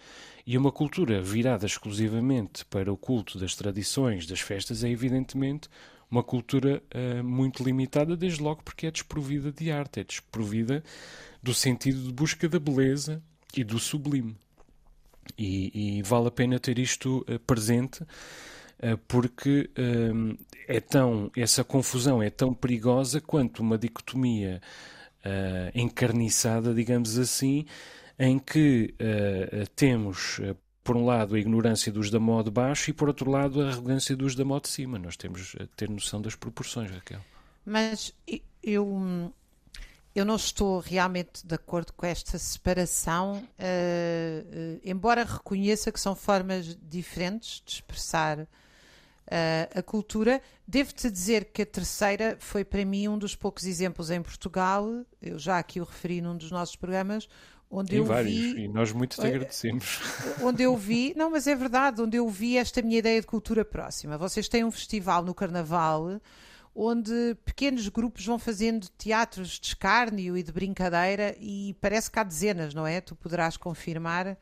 E 0.45 0.57
uma 0.57 0.71
cultura 0.71 1.21
virada 1.21 1.65
exclusivamente 1.65 2.65
para 2.65 2.91
o 2.91 2.97
culto 2.97 3.37
das 3.37 3.53
tradições, 3.53 4.25
das 4.25 4.39
festas, 4.39 4.83
é 4.83 4.89
evidentemente 4.89 5.69
uma 6.09 6.23
cultura 6.23 6.81
uh, 6.93 7.23
muito 7.23 7.63
limitada, 7.63 8.17
desde 8.17 8.41
logo 8.41 8.63
porque 8.63 8.87
é 8.87 8.91
desprovida 8.91 9.51
de 9.51 9.71
arte, 9.71 9.99
é 9.99 10.03
desprovida 10.03 10.83
do 11.41 11.53
sentido 11.53 12.01
de 12.01 12.11
busca 12.11 12.49
da 12.49 12.59
beleza 12.59 13.21
e 13.55 13.63
do 13.63 13.79
sublime. 13.79 14.35
E, 15.37 15.99
e 15.99 16.01
vale 16.01 16.27
a 16.27 16.31
pena 16.31 16.59
ter 16.59 16.79
isto 16.79 17.23
uh, 17.29 17.39
presente, 17.39 18.01
uh, 18.03 18.97
porque 19.07 19.69
é 20.67 20.79
tão, 20.79 21.31
essa 21.35 21.63
confusão 21.63 22.23
é 22.23 22.29
tão 22.29 22.53
perigosa 22.53 23.21
quanto 23.21 23.61
uma 23.61 23.77
dicotomia 23.77 24.61
encarniçada, 25.75 26.73
digamos 26.73 27.17
assim, 27.17 27.65
em 28.17 28.39
que 28.39 28.95
temos 29.75 30.39
por 30.83 30.95
um 30.95 31.05
lado, 31.05 31.35
a 31.35 31.39
ignorância 31.39 31.91
dos 31.91 32.09
da 32.09 32.19
modo 32.19 32.49
baixo 32.49 32.89
e, 32.89 32.93
por 32.93 33.07
outro 33.07 33.29
lado, 33.29 33.61
a 33.61 33.69
arrogância 33.69 34.15
dos 34.15 34.35
da 34.35 34.43
modo 34.43 34.63
de 34.63 34.69
cima. 34.69 34.97
Nós 34.97 35.15
temos 35.15 35.55
a 35.59 35.67
ter 35.75 35.89
noção 35.89 36.21
das 36.21 36.35
proporções, 36.35 36.89
Raquel. 36.89 37.21
Mas 37.65 38.13
eu, 38.63 39.31
eu 40.15 40.25
não 40.25 40.35
estou 40.35 40.79
realmente 40.79 41.45
de 41.45 41.55
acordo 41.55 41.93
com 41.93 42.05
esta 42.05 42.37
separação, 42.37 43.37
uh, 43.37 43.37
uh, 43.37 44.81
embora 44.83 45.23
reconheça 45.23 45.91
que 45.91 45.99
são 45.99 46.15
formas 46.15 46.77
diferentes 46.81 47.61
de 47.63 47.73
expressar 47.73 48.39
uh, 48.39 48.47
a 49.75 49.83
cultura. 49.83 50.41
Devo-te 50.67 51.09
dizer 51.11 51.45
que 51.45 51.61
a 51.61 51.65
terceira 51.65 52.35
foi 52.39 52.65
para 52.65 52.83
mim 52.83 53.07
um 53.07 53.17
dos 53.17 53.35
poucos 53.35 53.65
exemplos 53.65 54.09
em 54.09 54.21
Portugal, 54.21 55.05
eu 55.21 55.37
já 55.37 55.59
aqui 55.59 55.79
o 55.79 55.83
referi 55.83 56.21
num 56.21 56.35
dos 56.35 56.51
nossos 56.51 56.75
programas, 56.75 57.27
onde 57.69 57.95
eu 57.95 58.05
vários, 58.05 58.33
vi, 58.33 58.63
e 58.63 58.67
nós 58.67 58.91
muito 58.91 59.19
te 59.19 59.25
agradecemos. 59.25 59.99
Onde 60.41 60.63
eu 60.63 60.75
vi, 60.75 61.13
não, 61.15 61.29
mas 61.29 61.47
é 61.47 61.55
verdade, 61.55 62.01
onde 62.01 62.17
eu 62.17 62.27
vi 62.27 62.57
esta 62.57 62.81
minha 62.81 62.97
ideia 62.97 63.21
de 63.21 63.27
cultura 63.27 63.63
próxima. 63.63 64.17
Vocês 64.17 64.47
têm 64.47 64.63
um 64.63 64.71
festival 64.71 65.23
no 65.23 65.33
Carnaval 65.33 66.19
onde 66.73 67.35
pequenos 67.43 67.87
grupos 67.89 68.25
vão 68.25 68.39
fazendo 68.39 68.87
teatros 68.97 69.59
de 69.59 69.67
escárnio 69.67 70.37
e 70.37 70.43
de 70.43 70.51
brincadeira 70.51 71.35
e 71.39 71.75
parece 71.81 72.09
que 72.09 72.19
há 72.19 72.23
dezenas, 72.23 72.73
não 72.73 72.87
é? 72.87 73.01
Tu 73.01 73.15
poderás 73.15 73.57
confirmar. 73.57 74.37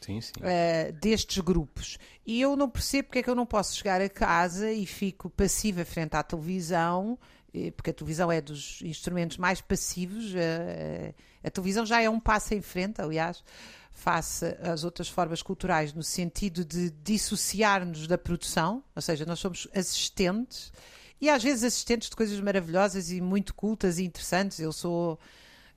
Sim, 0.00 0.20
sim. 0.20 0.32
Uh, 0.40 0.92
destes 0.92 1.38
grupos. 1.38 1.98
E 2.26 2.40
eu 2.40 2.56
não 2.56 2.68
percebo 2.68 3.04
porque 3.08 3.20
é 3.20 3.22
que 3.22 3.30
eu 3.30 3.34
não 3.34 3.46
posso 3.46 3.76
chegar 3.76 4.00
a 4.00 4.08
casa 4.08 4.70
e 4.70 4.84
fico 4.84 5.30
passiva 5.30 5.84
frente 5.84 6.14
à 6.14 6.22
televisão 6.22 7.18
porque 7.76 7.90
a 7.90 7.94
televisão 7.94 8.30
é 8.30 8.40
dos 8.40 8.82
instrumentos 8.82 9.36
mais 9.36 9.60
passivos, 9.60 10.34
eh, 10.34 11.14
a, 11.46 11.50
televisão 11.50 11.86
já 11.86 12.02
é 12.02 12.10
um 12.10 12.20
passo 12.20 12.54
em 12.54 12.60
frente, 12.60 13.00
aliás, 13.00 13.42
face 13.92 14.44
às 14.60 14.84
outras 14.84 15.08
formas 15.08 15.42
culturais, 15.42 15.92
no 15.92 16.02
sentido 16.02 16.64
de 16.64 16.90
dissociar-nos 16.90 18.06
da 18.06 18.18
produção, 18.18 18.82
ou 18.94 19.02
seja, 19.02 19.24
nós 19.24 19.38
somos 19.38 19.66
assistentes 19.74 20.72
e 21.20 21.30
às 21.30 21.42
vezes 21.42 21.64
assistentes 21.64 22.10
de 22.10 22.16
coisas 22.16 22.38
maravilhosas 22.40 23.10
e 23.10 23.20
muito 23.20 23.54
cultas 23.54 23.98
e 23.98 24.04
interessantes. 24.04 24.60
Eu 24.60 24.72
sou 24.72 25.18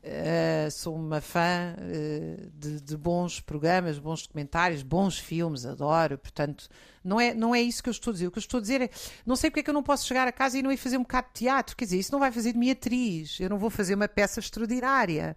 Uh, 0.01 0.71
sou 0.71 0.95
uma 0.95 1.19
fã 1.19 1.75
uh, 1.77 2.49
de, 2.57 2.79
de, 2.79 2.95
bons 2.95 3.41
programas, 3.41 3.99
bons 3.99 4.21
documentários, 4.21 4.81
bons 4.81 5.19
filmes, 5.19 5.65
adoro. 5.65 6.17
Portanto, 6.17 6.69
não 7.03 7.19
é, 7.19 7.33
não 7.33 7.53
é 7.53 7.61
isso 7.61 7.83
que 7.83 7.89
eu 7.89 7.91
estou 7.91 8.11
a 8.11 8.13
dizer. 8.13 8.27
O 8.27 8.31
que 8.31 8.37
eu 8.37 8.41
estou 8.41 8.59
a 8.59 8.61
dizer 8.61 8.81
é: 8.81 8.89
não 9.25 9.35
sei 9.35 9.49
porque 9.49 9.59
é 9.59 9.63
que 9.63 9.69
eu 9.69 9.73
não 9.73 9.83
posso 9.83 10.07
chegar 10.07 10.25
a 10.25 10.31
casa 10.31 10.57
e 10.57 10.61
não 10.61 10.71
ir 10.71 10.77
fazer 10.77 10.95
um 10.95 11.01
bocado 11.01 11.27
de 11.33 11.39
teatro. 11.39 11.75
Quer 11.75 11.83
dizer, 11.83 11.97
isso 11.99 12.13
não 12.13 12.19
vai 12.19 12.31
fazer 12.31 12.53
de 12.53 12.57
mim 12.57 12.71
atriz. 12.71 13.41
Eu 13.41 13.49
não 13.49 13.57
vou 13.57 13.69
fazer 13.69 13.95
uma 13.95 14.07
peça 14.07 14.39
extraordinária. 14.39 15.35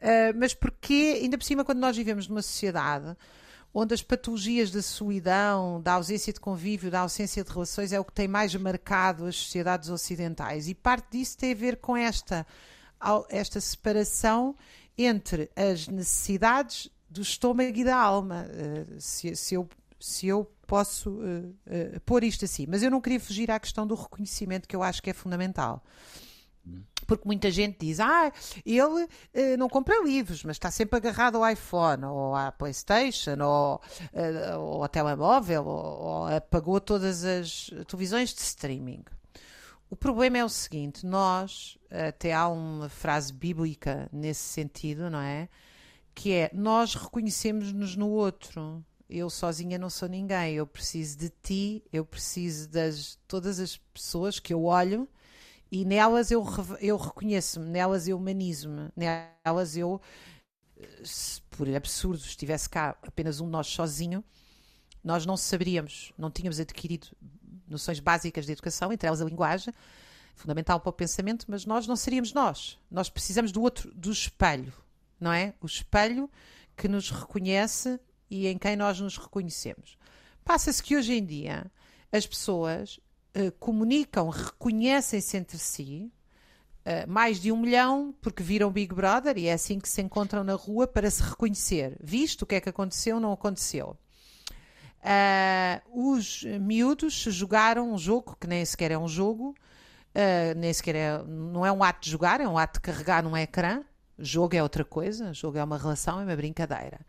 Uh, 0.00 0.36
mas 0.36 0.54
porque, 0.54 1.20
ainda 1.22 1.38
por 1.38 1.44
cima, 1.44 1.64
quando 1.64 1.78
nós 1.78 1.96
vivemos 1.96 2.26
numa 2.26 2.42
sociedade 2.42 3.16
onde 3.72 3.94
as 3.94 4.02
patologias 4.02 4.72
da 4.72 4.82
solidão, 4.82 5.80
da 5.80 5.92
ausência 5.92 6.32
de 6.32 6.40
convívio, 6.40 6.90
da 6.90 7.00
ausência 7.00 7.44
de 7.44 7.50
relações 7.50 7.92
é 7.92 8.00
o 8.00 8.04
que 8.04 8.12
tem 8.12 8.26
mais 8.26 8.52
marcado 8.56 9.26
as 9.26 9.36
sociedades 9.36 9.88
ocidentais. 9.88 10.68
E 10.68 10.74
parte 10.74 11.12
disso 11.12 11.38
tem 11.38 11.52
a 11.52 11.54
ver 11.54 11.76
com 11.76 11.96
esta 11.96 12.44
esta 13.28 13.60
separação 13.60 14.54
entre 14.96 15.50
as 15.56 15.88
necessidades 15.88 16.90
do 17.08 17.22
estômago 17.22 17.76
e 17.76 17.84
da 17.84 17.96
alma. 17.96 18.46
Uh, 18.48 19.00
se, 19.00 19.34
se, 19.34 19.54
eu, 19.54 19.68
se 19.98 20.28
eu 20.28 20.44
posso 20.66 21.10
uh, 21.10 21.56
uh, 21.66 22.00
pôr 22.06 22.22
isto 22.22 22.44
assim. 22.44 22.66
Mas 22.68 22.82
eu 22.82 22.90
não 22.90 23.00
queria 23.00 23.18
fugir 23.18 23.50
à 23.50 23.58
questão 23.58 23.86
do 23.86 23.94
reconhecimento, 23.94 24.68
que 24.68 24.76
eu 24.76 24.82
acho 24.82 25.02
que 25.02 25.10
é 25.10 25.12
fundamental. 25.12 25.82
Porque 27.06 27.26
muita 27.26 27.50
gente 27.50 27.78
diz, 27.80 27.98
ah, 27.98 28.30
ele 28.64 29.08
não 29.58 29.68
compra 29.68 30.00
livros, 30.04 30.44
mas 30.44 30.54
está 30.54 30.70
sempre 30.70 30.96
agarrado 30.96 31.38
ao 31.38 31.50
iPhone, 31.50 32.04
ou 32.04 32.36
à 32.36 32.52
Playstation, 32.52 33.36
ou, 33.42 33.80
ou 34.56 34.82
ao 34.82 34.88
telemóvel, 34.88 35.66
ou, 35.66 36.00
ou 36.00 36.26
apagou 36.26 36.80
todas 36.80 37.24
as 37.24 37.70
televisões 37.88 38.32
de 38.32 38.42
streaming. 38.42 39.02
O 39.90 39.96
problema 39.96 40.38
é 40.38 40.44
o 40.44 40.48
seguinte: 40.48 41.04
nós, 41.04 41.76
até 41.90 42.32
há 42.32 42.48
uma 42.48 42.88
frase 42.88 43.32
bíblica 43.32 44.08
nesse 44.12 44.42
sentido, 44.42 45.10
não 45.10 45.20
é? 45.20 45.48
Que 46.14 46.32
é: 46.32 46.50
nós 46.54 46.94
reconhecemos-nos 46.94 47.96
no 47.96 48.08
outro. 48.08 48.84
Eu 49.08 49.28
sozinha 49.28 49.76
não 49.76 49.90
sou 49.90 50.08
ninguém. 50.08 50.54
Eu 50.54 50.66
preciso 50.66 51.18
de 51.18 51.30
ti, 51.42 51.82
eu 51.92 52.04
preciso 52.04 52.68
das 52.68 53.18
todas 53.26 53.58
as 53.58 53.76
pessoas 53.92 54.38
que 54.38 54.54
eu 54.54 54.64
olho 54.64 55.08
e 55.70 55.84
nelas 55.84 56.30
eu, 56.30 56.44
eu 56.80 56.96
reconheço-me, 56.96 57.68
nelas 57.68 58.08
eu 58.08 58.16
humanizo-me, 58.16 58.90
nelas 58.96 59.76
eu, 59.76 60.00
se 61.04 61.40
por 61.42 61.68
absurdo 61.68 62.18
estivesse 62.18 62.68
cá 62.68 62.96
apenas 63.02 63.40
um 63.40 63.46
de 63.46 63.52
nós 63.52 63.68
sozinho, 63.68 64.24
nós 65.02 65.24
não 65.24 65.36
saberíamos, 65.36 66.12
não 66.18 66.30
tínhamos 66.30 66.58
adquirido 66.58 67.08
noções 67.70 68.00
básicas 68.00 68.44
de 68.44 68.52
educação, 68.52 68.92
entre 68.92 69.06
elas 69.06 69.20
a 69.20 69.24
linguagem, 69.24 69.72
fundamental 70.34 70.80
para 70.80 70.90
o 70.90 70.92
pensamento, 70.92 71.46
mas 71.48 71.64
nós 71.64 71.86
não 71.86 71.96
seríamos 71.96 72.32
nós. 72.32 72.78
Nós 72.90 73.08
precisamos 73.08 73.52
do 73.52 73.62
outro, 73.62 73.92
do 73.94 74.10
espelho, 74.10 74.72
não 75.20 75.32
é? 75.32 75.54
O 75.60 75.66
espelho 75.66 76.30
que 76.76 76.88
nos 76.88 77.10
reconhece 77.10 78.00
e 78.30 78.46
em 78.46 78.56
quem 78.56 78.76
nós 78.76 78.98
nos 79.00 79.16
reconhecemos. 79.18 79.98
Passa-se 80.44 80.82
que 80.82 80.96
hoje 80.96 81.14
em 81.14 81.24
dia 81.24 81.70
as 82.10 82.26
pessoas 82.26 82.98
uh, 83.36 83.52
comunicam, 83.58 84.28
reconhecem-se 84.28 85.36
entre 85.36 85.58
si, 85.58 86.10
uh, 86.86 87.10
mais 87.10 87.40
de 87.40 87.52
um 87.52 87.56
milhão, 87.56 88.14
porque 88.20 88.42
viram 88.42 88.70
Big 88.70 88.94
Brother 88.94 89.36
e 89.36 89.46
é 89.46 89.52
assim 89.52 89.78
que 89.78 89.88
se 89.88 90.00
encontram 90.00 90.42
na 90.42 90.54
rua 90.54 90.86
para 90.86 91.10
se 91.10 91.22
reconhecer. 91.22 91.96
Visto 92.02 92.42
o 92.42 92.46
que 92.46 92.54
é 92.54 92.60
que 92.60 92.68
aconteceu, 92.68 93.20
não 93.20 93.32
aconteceu. 93.32 93.96
Uh, 95.02 96.10
os 96.10 96.44
miúdos 96.60 97.14
jogaram 97.14 97.92
um 97.92 97.98
jogo 97.98 98.36
que 98.38 98.46
nem 98.46 98.64
sequer 98.64 98.90
é 98.90 98.98
um 98.98 99.08
jogo, 99.08 99.54
uh, 100.14 100.58
nem 100.58 100.72
sequer 100.72 100.94
é, 100.94 101.22
não 101.22 101.64
é 101.64 101.72
um 101.72 101.82
ato 101.82 102.02
de 102.02 102.10
jogar, 102.10 102.40
é 102.40 102.46
um 102.46 102.58
ato 102.58 102.74
de 102.74 102.80
carregar 102.80 103.22
num 103.22 103.36
ecrã. 103.36 103.82
Jogo 104.18 104.54
é 104.54 104.62
outra 104.62 104.84
coisa, 104.84 105.32
jogo 105.32 105.56
é 105.56 105.64
uma 105.64 105.78
relação, 105.78 106.20
é 106.20 106.24
uma 106.24 106.36
brincadeira. 106.36 107.00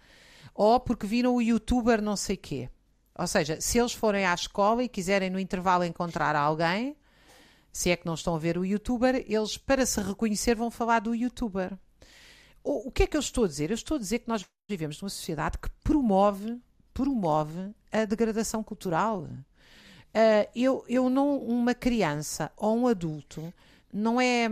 Ou 0.56 0.80
porque 0.80 1.06
viram 1.06 1.36
o 1.36 1.42
youtuber 1.42 2.02
não 2.02 2.16
sei 2.16 2.38
quê. 2.38 2.70
Ou 3.18 3.28
seja, 3.28 3.60
se 3.60 3.78
eles 3.78 3.92
forem 3.92 4.26
à 4.26 4.34
escola 4.34 4.84
e 4.84 4.90
quiserem 4.90 5.30
no 5.30 5.40
intervalo 5.40 5.84
encontrar 5.84 6.36
alguém, 6.36 6.96
se 7.72 7.90
é 7.90 7.98
que 7.98 8.06
não 8.06 8.14
estão 8.14 8.36
a 8.36 8.40
ver 8.40 8.58
o 8.58 8.66
youtuber, 8.66 9.26
eles 9.28 9.58
para 9.58 9.86
se 9.86 10.00
reconhecer 10.02 10.56
vão 10.56 10.72
falar 10.72 11.00
do 11.00 11.14
youtuber. 11.14 11.78
O, 12.64 12.88
o 12.88 12.92
que 12.92 13.04
é 13.04 13.08
que 13.08 13.18
eu 13.18 13.22
estou 13.22 13.44
a 13.44 13.48
dizer? 13.48 13.70
Eu 13.70 13.76
estou 13.76 13.96
a 13.96 14.00
dizer 14.00 14.20
que 14.20 14.30
nós 14.30 14.46
vivemos 14.70 15.02
numa 15.02 15.10
sociedade 15.10 15.58
que 15.58 15.70
promove 15.84 16.62
promove 16.94 17.74
a 17.92 18.06
degradação 18.06 18.64
cultural. 18.64 19.22
Uh, 19.24 20.50
eu, 20.56 20.84
eu 20.88 21.10
não, 21.10 21.38
uma 21.38 21.74
criança 21.74 22.52
ou 22.58 22.78
um 22.78 22.88
adulto 22.88 23.54
não 23.94 24.20
é, 24.20 24.50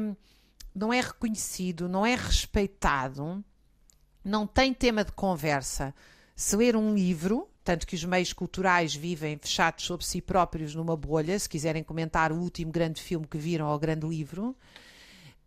não 0.73 0.93
é 0.93 1.02
reconhecido, 1.02 1.89
não 1.89 2.06
é 2.06 2.15
respeitado, 2.15 3.43
não 4.23 4.47
tem 4.47 4.73
tema 4.73 5.04
de 5.04 5.12
conversa. 5.12 5.93
Se 6.36 6.56
ler 6.56 6.75
um 6.75 6.93
livro, 6.95 7.49
tanto 7.63 7.86
que 7.86 7.95
os 7.95 8.04
meios 8.06 8.32
culturais 8.32 8.95
vivem 8.95 9.38
fechados 9.38 9.86
sobre 9.86 10.06
si 10.06 10.21
próprios 10.21 10.73
numa 10.73 10.95
bolha, 10.95 11.38
se 11.38 11.49
quiserem 11.49 11.84
comentar 11.84 12.32
o 12.32 12.38
último 12.38 12.71
grande 12.71 13.02
filme 13.02 13.28
que 13.28 13.38
viram 13.38 13.67
ou 13.67 13.75
o 13.75 13.80
grande 13.80 14.08
livro, 14.08 14.56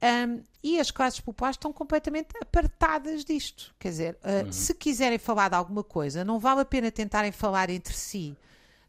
um, 0.03 0.43
e 0.63 0.81
as 0.81 0.91
classes 0.91 1.21
populares 1.21 1.55
estão 1.57 1.73
completamente 1.73 2.29
apartadas 2.41 3.25
disto. 3.25 3.75
Quer 3.79 3.89
dizer, 3.89 4.19
uh, 4.25 4.47
uhum. 4.47 4.53
se 4.53 4.75
quiserem 4.75 5.19
falar 5.19 5.49
de 5.49 5.55
alguma 5.55 5.85
coisa, 5.85 6.25
não 6.25 6.41
vale 6.41 6.63
a 6.63 6.65
pena 6.65 6.91
tentarem 6.91 7.31
falar 7.31 7.71
entre 7.71 7.95
si 7.95 8.37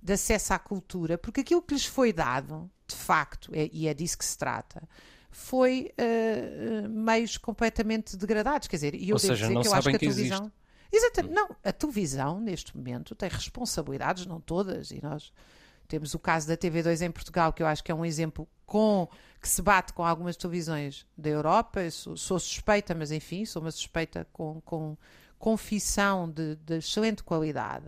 de 0.01 0.13
acesso 0.13 0.53
à 0.53 0.59
cultura, 0.59 1.17
porque 1.17 1.41
aquilo 1.41 1.61
que 1.61 1.73
lhes 1.73 1.85
foi 1.85 2.11
dado, 2.11 2.69
de 2.87 2.95
facto, 2.95 3.51
é, 3.53 3.69
e 3.71 3.87
é 3.87 3.93
disso 3.93 4.17
que 4.17 4.25
se 4.25 4.37
trata, 4.37 4.83
foi 5.31 5.93
uh, 5.97 6.89
meios 6.89 7.37
completamente 7.37 8.17
degradados. 8.17 8.67
Quer 8.67 8.77
dizer, 8.77 8.95
e 8.95 9.09
eu 9.09 9.15
Ou 9.15 9.21
devo 9.21 9.35
seja, 9.35 9.47
dizer 9.47 9.61
que 9.61 9.67
eu 9.67 9.73
acho 9.73 9.89
que 9.89 9.95
a 9.95 9.99
televisão. 9.99 10.37
Existe. 10.39 10.53
Exatamente, 10.91 11.31
hum. 11.31 11.35
não, 11.35 11.55
a 11.63 11.71
televisão, 11.71 12.39
neste 12.39 12.75
momento, 12.75 13.15
tem 13.15 13.29
responsabilidades, 13.29 14.25
não 14.25 14.41
todas, 14.41 14.91
e 14.91 14.99
nós 15.01 15.31
temos 15.87 16.13
o 16.13 16.19
caso 16.19 16.47
da 16.47 16.57
TV2 16.57 17.01
em 17.01 17.11
Portugal, 17.11 17.53
que 17.53 17.61
eu 17.61 17.67
acho 17.67 17.83
que 17.83 17.91
é 17.91 17.95
um 17.95 18.05
exemplo 18.05 18.47
com 18.65 19.07
que 19.41 19.47
se 19.47 19.61
bate 19.61 19.93
com 19.93 20.05
algumas 20.05 20.37
televisões 20.37 21.05
da 21.17 21.29
Europa. 21.29 21.89
Sou, 21.91 22.15
sou, 22.15 22.39
suspeita, 22.39 22.95
mas 22.95 23.11
enfim, 23.11 23.45
sou 23.45 23.61
uma 23.61 23.71
suspeita 23.71 24.25
com, 24.31 24.61
com 24.61 24.97
confissão 25.37 26.29
de, 26.29 26.55
de 26.55 26.77
excelente 26.77 27.23
qualidade. 27.23 27.85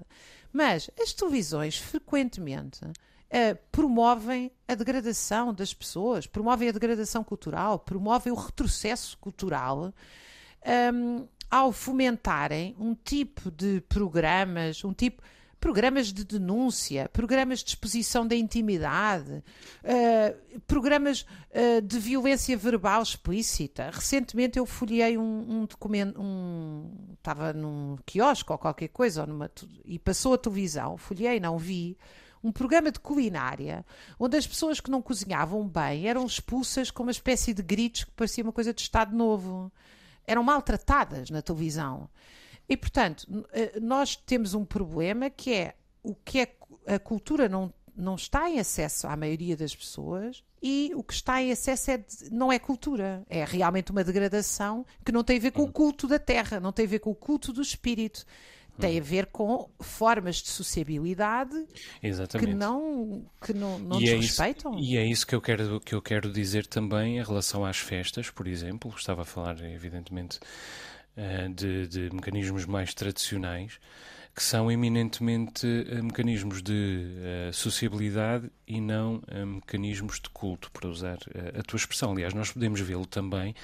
Mas 0.51 0.89
as 0.99 1.13
televisões 1.13 1.77
frequentemente 1.77 2.84
uh, 2.86 3.58
promovem 3.71 4.51
a 4.67 4.75
degradação 4.75 5.53
das 5.53 5.73
pessoas, 5.73 6.27
promovem 6.27 6.69
a 6.69 6.71
degradação 6.71 7.23
cultural, 7.23 7.79
promovem 7.79 8.31
o 8.31 8.36
retrocesso 8.36 9.17
cultural. 9.17 9.93
Um, 10.93 11.27
ao 11.49 11.71
fomentarem 11.71 12.75
um 12.77 12.95
tipo 12.95 13.51
de 13.51 13.79
programas, 13.81 14.84
um 14.84 14.91
tipo 14.91 15.21
programas 15.65 16.13
de 16.13 16.23
denúncia, 16.23 17.10
programas 17.12 17.63
de 17.63 17.69
exposição 17.69 18.28
da 18.28 18.36
intimidade, 18.36 19.43
uh, 19.84 20.62
programas 20.67 21.25
uh, 21.49 21.82
de 21.82 21.97
violência 21.97 22.56
verbal 22.56 23.01
explícita. 23.01 23.89
Recentemente 23.91 24.60
eu 24.60 24.67
folhei 24.67 25.17
um, 25.17 25.23
um 25.23 25.65
documento, 25.65 26.21
um, 26.21 27.15
estava 27.17 27.51
num 27.51 27.97
quiosque 28.06 28.51
ou 28.51 28.60
qualquer 28.60 28.89
coisa, 28.89 29.21
ou 29.21 29.28
numa, 29.28 29.49
e 29.84 29.97
passou 29.97 30.36
a 30.36 30.38
televisão, 30.38 30.97
folhei, 30.97 31.39
não 31.39 31.58
vi, 31.58 31.97
um 32.43 32.51
programa 32.51 32.91
de 32.91 32.99
culinária 32.99 33.84
onde 34.19 34.38
as 34.38 34.45
pessoas 34.45 34.80
que 34.80 34.91
não 34.91 35.01
cozinhavam 35.01 35.67
bem 35.67 36.08
eram 36.08 36.28
expulsas 36.28 36.91
com 36.91 37.01
uma 37.01 37.12
espécie 37.12 37.56
de 37.56 37.63
gritos 37.63 38.04
que 38.04 38.12
parecia 38.12 38.43
uma 38.43 38.54
coisa 38.54 38.71
de 38.71 38.82
Estado 38.82 39.15
Novo. 39.15 39.71
Eram 40.28 40.43
maltratadas 40.43 41.32
na 41.32 41.41
televisão. 41.41 42.08
E, 42.67 42.75
portanto, 42.75 43.45
eh, 43.51 43.80
nós 43.80 44.15
temos 44.15 44.54
um 44.54 44.65
problema 44.65 45.30
que 45.30 45.54
é 45.54 45.75
o 46.04 46.13
que 46.13 46.39
é 46.39 46.56
a 46.88 46.99
cultura 46.99 47.49
não, 47.49 47.73
não 47.95 48.15
está 48.15 48.49
em 48.49 48.60
acesso 48.60 49.08
à 49.08 49.15
maioria 49.15 49.56
das 49.58 49.75
pessoas 49.75 50.43
e 50.62 50.91
o 50.95 51.04
que 51.04 51.13
está 51.13 51.41
em 51.41 51.51
acesso 51.51 51.91
é, 51.91 52.04
não 52.32 52.51
é 52.51 52.60
cultura, 52.60 53.23
é 53.30 53.43
realmente 53.43 53.91
uma 53.91 54.04
degradação 54.04 54.86
que 55.04 55.12
não 55.12 55.23
tem 55.23 55.38
a 55.38 55.41
ver 55.41 55.51
com 55.51 55.63
o 55.63 55.71
culto 55.71 56.08
da 56.08 56.19
terra, 56.19 56.60
não 56.60 56.71
tem 56.71 56.86
a 56.86 56.89
ver 56.89 56.99
com 56.99 57.12
o 57.12 57.15
culto 57.15 57.54
do 57.54 57.62
espírito. 57.62 58.25
Tem 58.78 58.99
a 58.99 59.01
ver 59.01 59.28
com 59.28 59.69
formas 59.80 60.36
de 60.36 60.49
sociabilidade 60.49 61.65
Exatamente. 62.04 62.49
que 62.49 62.54
não, 62.54 63.25
que 63.41 63.54
não, 63.54 63.80
não 63.80 64.01
e 64.01 64.10
é 64.10 64.17
respeitam. 64.17 64.78
Isso, 64.78 64.84
e 64.84 64.97
é 64.97 65.06
isso 65.06 65.25
que 65.25 65.34
eu, 65.34 65.39
quero, 65.39 65.80
que 65.80 65.95
eu 65.95 66.01
quero 66.01 66.30
dizer 66.30 66.67
também 66.67 67.17
em 67.17 67.23
relação 67.23 67.63
às 67.63 67.78
festas, 67.78 68.30
por 68.30 68.45
exemplo. 68.45 68.93
Estava 68.97 69.21
a 69.21 69.25
falar, 69.25 69.62
evidentemente, 69.63 70.41
de, 71.54 71.88
de 71.88 72.10
mecanismos 72.13 72.65
mais 72.65 72.93
tradicionais, 72.93 73.80
que 74.36 74.43
são 74.43 74.69
eminentemente 74.69 75.65
uh, 75.65 76.04
mecanismos 76.04 76.62
de 76.62 77.06
uh, 77.49 77.54
sociabilidade 77.54 78.51
e 78.67 78.82
não 78.82 79.21
mecanismos 79.47 80.19
de 80.19 80.30
culto, 80.30 80.69
para 80.71 80.89
usar 80.89 81.17
a 81.58 81.63
tua 81.63 81.78
expressão. 81.78 82.12
Aliás, 82.12 82.34
nós 82.34 82.51
podemos 82.51 82.82
vê-lo 82.82 83.06
também 83.06 83.56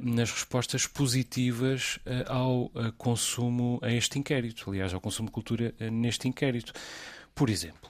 nas 0.00 0.32
respostas 0.32 0.88
positivas 0.88 2.00
ao 2.26 2.68
consumo 2.98 3.78
a 3.80 3.92
este 3.92 4.18
inquérito, 4.18 4.68
aliás, 4.68 4.92
ao 4.92 5.00
consumo 5.00 5.28
de 5.28 5.32
cultura 5.32 5.72
neste 5.92 6.26
inquérito. 6.26 6.72
Por 7.32 7.48
exemplo, 7.48 7.88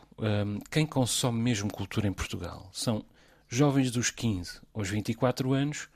quem 0.70 0.85
consome 0.85 1.40
mesmo 1.40 1.72
cultura 1.72 2.07
em 2.07 2.12
Portugal 2.12 2.68
são 2.75 3.03
jovens 3.48 3.90
dos 3.90 4.11
15 4.11 4.61
aos 4.75 4.90
24 4.90 5.55
anos 5.55 5.88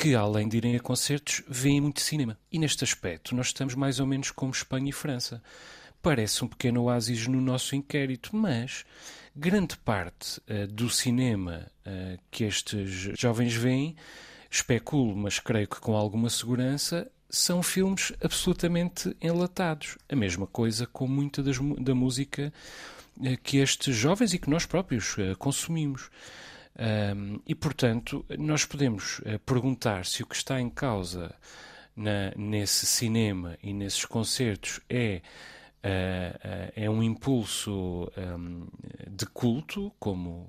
que, 0.00 0.14
além 0.14 0.48
de 0.48 0.56
irem 0.56 0.76
a 0.76 0.80
concertos, 0.80 1.42
veem 1.46 1.78
muito 1.78 2.00
cinema. 2.00 2.38
E 2.50 2.58
neste 2.58 2.82
aspecto, 2.82 3.34
nós 3.34 3.48
estamos 3.48 3.74
mais 3.74 4.00
ou 4.00 4.06
menos 4.06 4.30
como 4.30 4.50
Espanha 4.50 4.88
e 4.88 4.92
França. 4.92 5.42
Parece 6.00 6.42
um 6.42 6.48
pequeno 6.48 6.84
oásis 6.84 7.26
no 7.26 7.38
nosso 7.38 7.76
inquérito, 7.76 8.34
mas 8.34 8.86
grande 9.36 9.76
parte 9.76 10.40
uh, 10.48 10.66
do 10.68 10.88
cinema 10.88 11.70
uh, 11.86 12.18
que 12.30 12.44
estes 12.44 13.10
jovens 13.20 13.54
veem, 13.54 13.94
especulo, 14.50 15.14
mas 15.14 15.38
creio 15.38 15.68
que 15.68 15.78
com 15.78 15.94
alguma 15.94 16.30
segurança, 16.30 17.06
são 17.28 17.62
filmes 17.62 18.10
absolutamente 18.24 19.14
enlatados. 19.20 19.98
A 20.08 20.16
mesma 20.16 20.46
coisa 20.46 20.86
com 20.86 21.06
muita 21.06 21.42
das, 21.42 21.58
da 21.78 21.94
música 21.94 22.50
uh, 23.18 23.36
que 23.42 23.58
estes 23.58 23.94
jovens 23.94 24.32
e 24.32 24.38
que 24.38 24.48
nós 24.48 24.64
próprios 24.64 25.14
consumimos. 25.38 26.08
Um, 26.80 27.40
e, 27.46 27.54
portanto, 27.54 28.24
nós 28.38 28.64
podemos 28.64 29.18
uh, 29.18 29.38
perguntar 29.44 30.06
se 30.06 30.22
o 30.22 30.26
que 30.26 30.34
está 30.34 30.58
em 30.58 30.70
causa 30.70 31.34
na, 31.94 32.32
nesse 32.36 32.86
cinema 32.86 33.58
e 33.62 33.74
nesses 33.74 34.06
concertos 34.06 34.80
é, 34.88 35.20
uh, 35.84 35.88
uh, 35.88 36.72
é 36.74 36.88
um 36.88 37.02
impulso 37.02 38.10
um, 38.16 38.66
de 39.10 39.26
culto, 39.26 39.92
como 39.98 40.48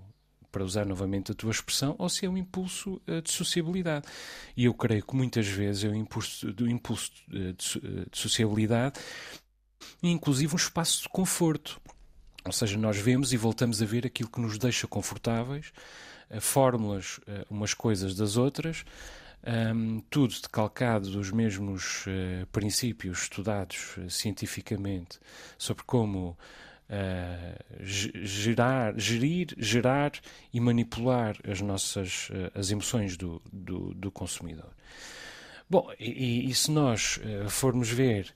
para 0.50 0.63
usar 0.63 0.86
novamente 0.86 1.32
a 1.32 1.36
tua 1.36 1.52
expressão, 1.52 1.96
ou 1.98 2.10
se 2.10 2.26
é 2.26 2.30
um 2.30 2.38
impulso 2.38 3.02
de 3.24 3.32
sociabilidade. 3.32 4.06
E 4.56 4.65
eu 4.65 4.74
creio 4.74 5.02
que 5.02 5.15
muitas 5.15 5.48
vezes 5.48 5.86
é 5.86 5.88
um 5.88 5.96
impulso, 5.96 6.52
do 6.52 6.70
impulso 6.70 7.10
de, 7.30 7.54
de 7.54 8.20
sociabilidade 8.20 9.00
inclusive 10.04 10.54
um 10.54 10.58
espaço 10.58 11.04
de 11.04 11.10
conforto. 11.10 11.80
Ou 12.44 12.52
seja, 12.52 12.78
nós 12.78 12.98
vemos 12.98 13.34
e 13.34 13.38
voltamos 13.38 13.82
a 13.82 13.86
ver 13.86 14.06
aquilo 14.06 14.30
que 14.30 14.41
nos 14.41 14.58
deixa 14.58 14.88
confortáveis, 14.88 15.72
fórmulas 16.39 17.17
uh, 17.20 17.46
umas 17.50 17.74
coisas 17.74 18.15
das 18.15 18.38
outras, 18.38 18.86
um, 19.76 20.02
tudo 20.10 20.34
decalcado 20.41 21.10
dos 21.10 21.32
mesmos 21.32 22.06
uh, 22.06 22.46
princípios 22.52 23.24
estudados 23.24 23.98
uh, 23.98 24.10
cientificamente 24.10 25.20
sobre 25.58 25.84
como 25.84 26.38
gerar, 27.80 29.00
gerir, 29.00 29.56
gerar 29.58 30.12
e 30.54 30.60
manipular 30.60 31.38
as 31.50 31.62
nossas 31.62 32.28
as 32.54 32.70
emoções 32.70 33.15
do, 33.15 33.41
do, 33.50 33.94
do 33.94 34.12
consumidor. 34.12 34.70
Bom, 35.70 35.89
e, 35.98 36.50
e, 36.50 36.54
se 36.54 36.70
nós 36.70 37.17
formos 37.48 37.89
ver 37.89 38.36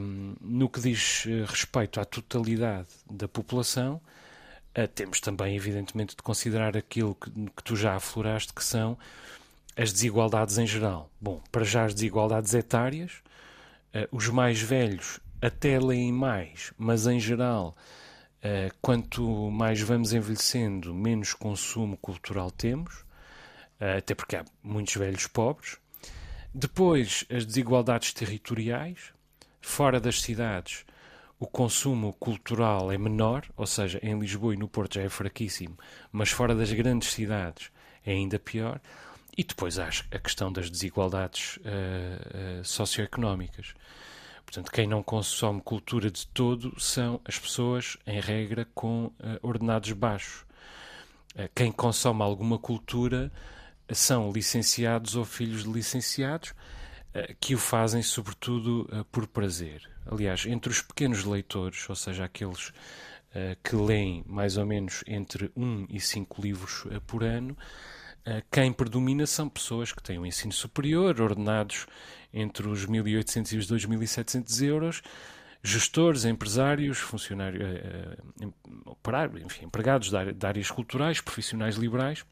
um, 0.00 0.36
no 0.40 0.68
que 0.68 0.80
diz 0.80 1.24
respeito 1.44 1.98
à 1.98 2.04
totalidade 2.04 2.86
da 3.10 3.26
população, 3.26 4.00
Uh, 4.00 4.21
temos 4.94 5.20
também, 5.20 5.54
evidentemente, 5.54 6.16
de 6.16 6.22
considerar 6.22 6.76
aquilo 6.76 7.14
que, 7.14 7.30
que, 7.30 7.62
tu 7.62 7.76
já 7.76 7.94
afloraste, 7.94 8.52
que 8.52 8.64
são 8.64 8.98
as 9.76 9.92
desigualdades 9.92 10.58
em 10.58 10.66
geral. 10.66 11.10
Bom, 11.20 11.42
para 11.50 11.64
já 11.64 11.84
as 11.84 11.94
desigualdades 11.94 12.54
etárias, 12.54 13.12
uh, 13.94 14.08
os 14.10 14.28
mais 14.28 14.60
velhos 14.60 15.20
até 15.40 15.78
leem 15.78 16.12
mais, 16.12 16.72
mas 16.78 17.06
em 17.06 17.20
geral, 17.20 17.76
uh, 18.38 18.74
quanto 18.80 19.50
mais 19.50 19.80
vamos 19.80 20.12
envelhecendo, 20.12 20.94
menos 20.94 21.34
consumo 21.34 21.96
cultural 21.96 22.50
temos, 22.50 23.04
até 23.98 24.14
porque 24.14 24.36
há 24.36 24.44
muitos 24.62 24.94
velhos 24.94 25.26
pobres. 25.26 25.76
Depois, 26.54 27.24
as 27.28 27.44
desigualdades 27.44 28.12
territoriais, 28.12 29.12
fora 29.60 29.98
das 29.98 30.22
cidades 30.22 30.84
o 31.42 31.46
consumo 31.48 32.12
cultural 32.20 32.92
é 32.92 32.96
menor, 32.96 33.44
ou 33.56 33.66
seja, 33.66 33.98
em 34.00 34.16
Lisboa 34.16 34.54
e 34.54 34.56
no 34.56 34.68
Porto 34.68 34.94
já 34.94 35.02
é 35.02 35.08
fraquíssimo, 35.08 35.76
mas 36.12 36.30
fora 36.30 36.54
das 36.54 36.72
grandes 36.72 37.10
cidades 37.12 37.68
é 38.06 38.12
ainda 38.12 38.38
pior. 38.38 38.80
E 39.36 39.42
depois 39.42 39.76
há 39.76 39.88
a 39.88 40.18
questão 40.20 40.52
das 40.52 40.70
desigualdades 40.70 41.56
uh, 41.56 42.60
uh, 42.60 42.64
socioeconómicas. 42.64 43.74
Portanto, 44.46 44.70
quem 44.70 44.86
não 44.86 45.02
consome 45.02 45.60
cultura 45.60 46.12
de 46.12 46.28
todo 46.28 46.78
são 46.78 47.20
as 47.24 47.40
pessoas, 47.40 47.96
em 48.06 48.20
regra, 48.20 48.64
com 48.72 49.06
uh, 49.06 49.12
ordenados 49.42 49.90
baixos. 49.94 50.44
quem 51.56 51.72
consome 51.72 52.22
alguma 52.22 52.56
cultura 52.56 53.32
são 53.90 54.30
licenciados 54.30 55.16
ou 55.16 55.24
filhos 55.24 55.64
de 55.64 55.72
licenciados 55.72 56.54
que 57.40 57.54
o 57.54 57.58
fazem, 57.58 58.02
sobretudo, 58.02 58.88
por 59.10 59.26
prazer. 59.26 59.88
Aliás, 60.06 60.46
entre 60.46 60.70
os 60.70 60.80
pequenos 60.80 61.24
leitores, 61.24 61.88
ou 61.88 61.94
seja, 61.94 62.24
aqueles 62.24 62.72
que 63.62 63.76
leem 63.76 64.22
mais 64.26 64.56
ou 64.56 64.66
menos 64.66 65.02
entre 65.06 65.50
1 65.56 65.86
e 65.88 66.00
5 66.00 66.42
livros 66.42 66.84
por 67.06 67.24
ano. 67.24 67.56
Quem 68.50 68.72
predomina 68.72 69.26
são 69.26 69.48
pessoas 69.48 69.92
que 69.92 70.02
têm 70.02 70.18
um 70.18 70.26
ensino 70.26 70.52
superior, 70.52 71.20
ordenados 71.20 71.86
entre 72.32 72.68
os 72.68 72.86
1.800 72.86 73.52
e 73.52 73.56
os 73.56 73.66
2.700 73.66 74.62
euros, 74.62 75.02
gestores, 75.62 76.24
empresários, 76.24 76.98
funcionários, 76.98 77.62
operários, 78.84 79.42
enfim, 79.42 79.64
empregados 79.66 80.10
de 80.10 80.46
áreas 80.46 80.70
culturais, 80.70 81.20
profissionais 81.20 81.76
liberais, 81.76 82.24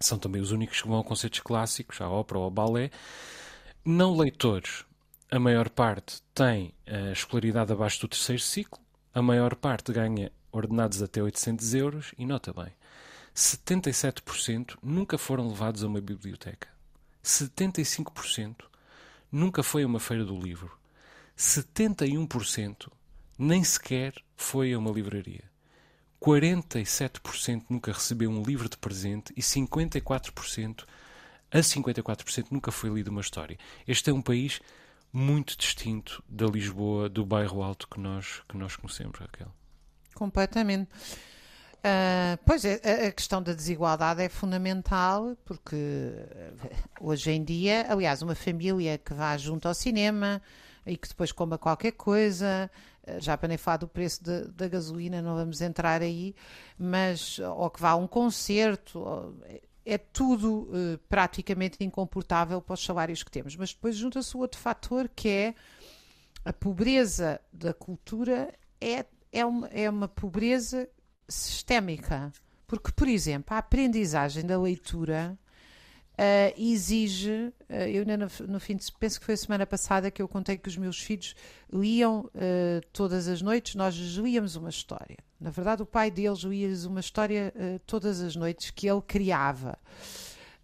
são 0.00 0.18
também 0.18 0.42
os 0.42 0.50
únicos 0.50 0.82
que 0.82 0.88
vão 0.88 0.98
a 0.98 1.04
concertos 1.04 1.40
clássicos, 1.40 2.00
à 2.00 2.08
ópera 2.08 2.38
ou 2.38 2.44
ao 2.44 2.50
balé. 2.50 2.90
Não 3.84 4.16
leitores, 4.16 4.84
a 5.28 5.40
maior 5.40 5.68
parte 5.68 6.22
tem 6.32 6.72
a 6.86 7.10
escolaridade 7.10 7.72
abaixo 7.72 8.00
do 8.02 8.06
terceiro 8.06 8.40
ciclo, 8.40 8.78
a 9.12 9.20
maior 9.20 9.56
parte 9.56 9.92
ganha 9.92 10.30
ordenados 10.52 11.02
até 11.02 11.20
800 11.20 11.74
euros 11.74 12.14
e, 12.16 12.24
nota 12.24 12.52
bem, 12.52 12.72
77% 13.34 14.76
nunca 14.80 15.18
foram 15.18 15.48
levados 15.48 15.82
a 15.82 15.88
uma 15.88 16.00
biblioteca. 16.00 16.68
75% 17.24 18.54
nunca 19.32 19.64
foi 19.64 19.82
a 19.82 19.86
uma 19.88 19.98
feira 19.98 20.24
do 20.24 20.38
livro. 20.38 20.78
71% 21.36 22.88
nem 23.36 23.64
sequer 23.64 24.14
foi 24.36 24.72
a 24.72 24.78
uma 24.78 24.92
livraria. 24.92 25.42
47% 26.20 27.64
nunca 27.68 27.92
recebeu 27.92 28.30
um 28.30 28.44
livro 28.44 28.68
de 28.68 28.76
presente 28.76 29.32
e 29.36 29.40
54% 29.40 30.84
a 31.52 31.58
54% 31.58 32.46
nunca 32.50 32.72
foi 32.72 32.90
lido 32.90 33.08
uma 33.08 33.20
história. 33.20 33.58
Este 33.86 34.10
é 34.10 34.12
um 34.12 34.22
país 34.22 34.60
muito 35.12 35.56
distinto 35.56 36.22
da 36.26 36.46
Lisboa, 36.46 37.08
do 37.08 37.26
bairro 37.26 37.62
alto 37.62 37.86
que 37.86 38.00
nós, 38.00 38.42
que 38.48 38.56
nós 38.56 38.76
conhecemos, 38.76 39.18
Raquel. 39.18 39.48
Completamente. 40.14 40.90
Uh, 41.84 42.38
pois 42.46 42.64
é, 42.64 43.08
a 43.08 43.12
questão 43.12 43.42
da 43.42 43.52
desigualdade 43.52 44.22
é 44.22 44.28
fundamental 44.28 45.36
porque 45.44 45.76
hoje 47.00 47.32
em 47.32 47.42
dia, 47.42 47.86
aliás, 47.88 48.22
uma 48.22 48.36
família 48.36 48.96
que 48.96 49.12
vá 49.12 49.36
junto 49.36 49.66
ao 49.66 49.74
cinema 49.74 50.40
e 50.86 50.96
que 50.96 51.08
depois 51.08 51.32
coma 51.32 51.58
qualquer 51.58 51.92
coisa, 51.92 52.70
eh, 53.04 53.20
já 53.20 53.36
para 53.36 53.48
nem 53.48 53.58
falar 53.58 53.78
do 53.78 53.88
preço 53.88 54.22
de, 54.22 54.44
da 54.48 54.68
gasolina, 54.68 55.20
não 55.20 55.34
vamos 55.34 55.60
entrar 55.60 56.02
aí, 56.02 56.34
mas 56.78 57.38
ou 57.38 57.68
que 57.70 57.80
vá 57.80 57.90
a 57.90 57.96
um 57.96 58.06
concerto, 58.06 59.34
é 59.84 59.98
tudo 59.98 60.68
uh, 60.70 60.98
praticamente 61.08 61.82
incomportável 61.82 62.60
para 62.60 62.74
os 62.74 62.84
salários 62.84 63.22
que 63.22 63.30
temos. 63.30 63.56
Mas 63.56 63.72
depois 63.72 63.96
junta-se 63.96 64.36
o 64.36 64.40
outro 64.40 64.60
fator 64.60 65.08
que 65.08 65.28
é 65.28 65.54
a 66.44 66.52
pobreza 66.52 67.40
da 67.52 67.72
cultura 67.72 68.52
é, 68.80 69.04
é, 69.32 69.44
uma, 69.44 69.66
é 69.68 69.88
uma 69.88 70.08
pobreza 70.08 70.88
sistémica. 71.28 72.32
Porque, 72.66 72.90
por 72.92 73.08
exemplo, 73.08 73.54
a 73.54 73.58
aprendizagem 73.58 74.44
da 74.46 74.58
leitura 74.60 75.38
uh, 76.12 76.60
exige. 76.60 77.52
Uh, 77.68 77.74
eu 77.92 78.04
no, 78.06 78.48
no, 78.48 78.60
fim 78.60 78.76
de 78.76 78.90
penso 78.92 79.18
que 79.18 79.26
foi 79.26 79.34
a 79.34 79.38
semana 79.38 79.66
passada 79.66 80.10
que 80.10 80.22
eu 80.22 80.28
contei 80.28 80.56
que 80.56 80.68
os 80.68 80.76
meus 80.76 80.98
filhos 80.98 81.34
liam 81.72 82.30
todas 82.92 83.28
as 83.28 83.42
noites, 83.42 83.74
nós 83.74 83.94
líamos 83.94 84.54
uma 84.56 84.70
história. 84.70 85.16
Na 85.42 85.50
verdade, 85.50 85.82
o 85.82 85.86
pai 85.86 86.10
deles 86.10 86.40
lia-lhes 86.40 86.84
uma 86.84 87.00
história 87.00 87.52
todas 87.84 88.20
as 88.20 88.36
noites 88.36 88.70
que 88.70 88.88
ele 88.88 89.02
criava. 89.02 89.78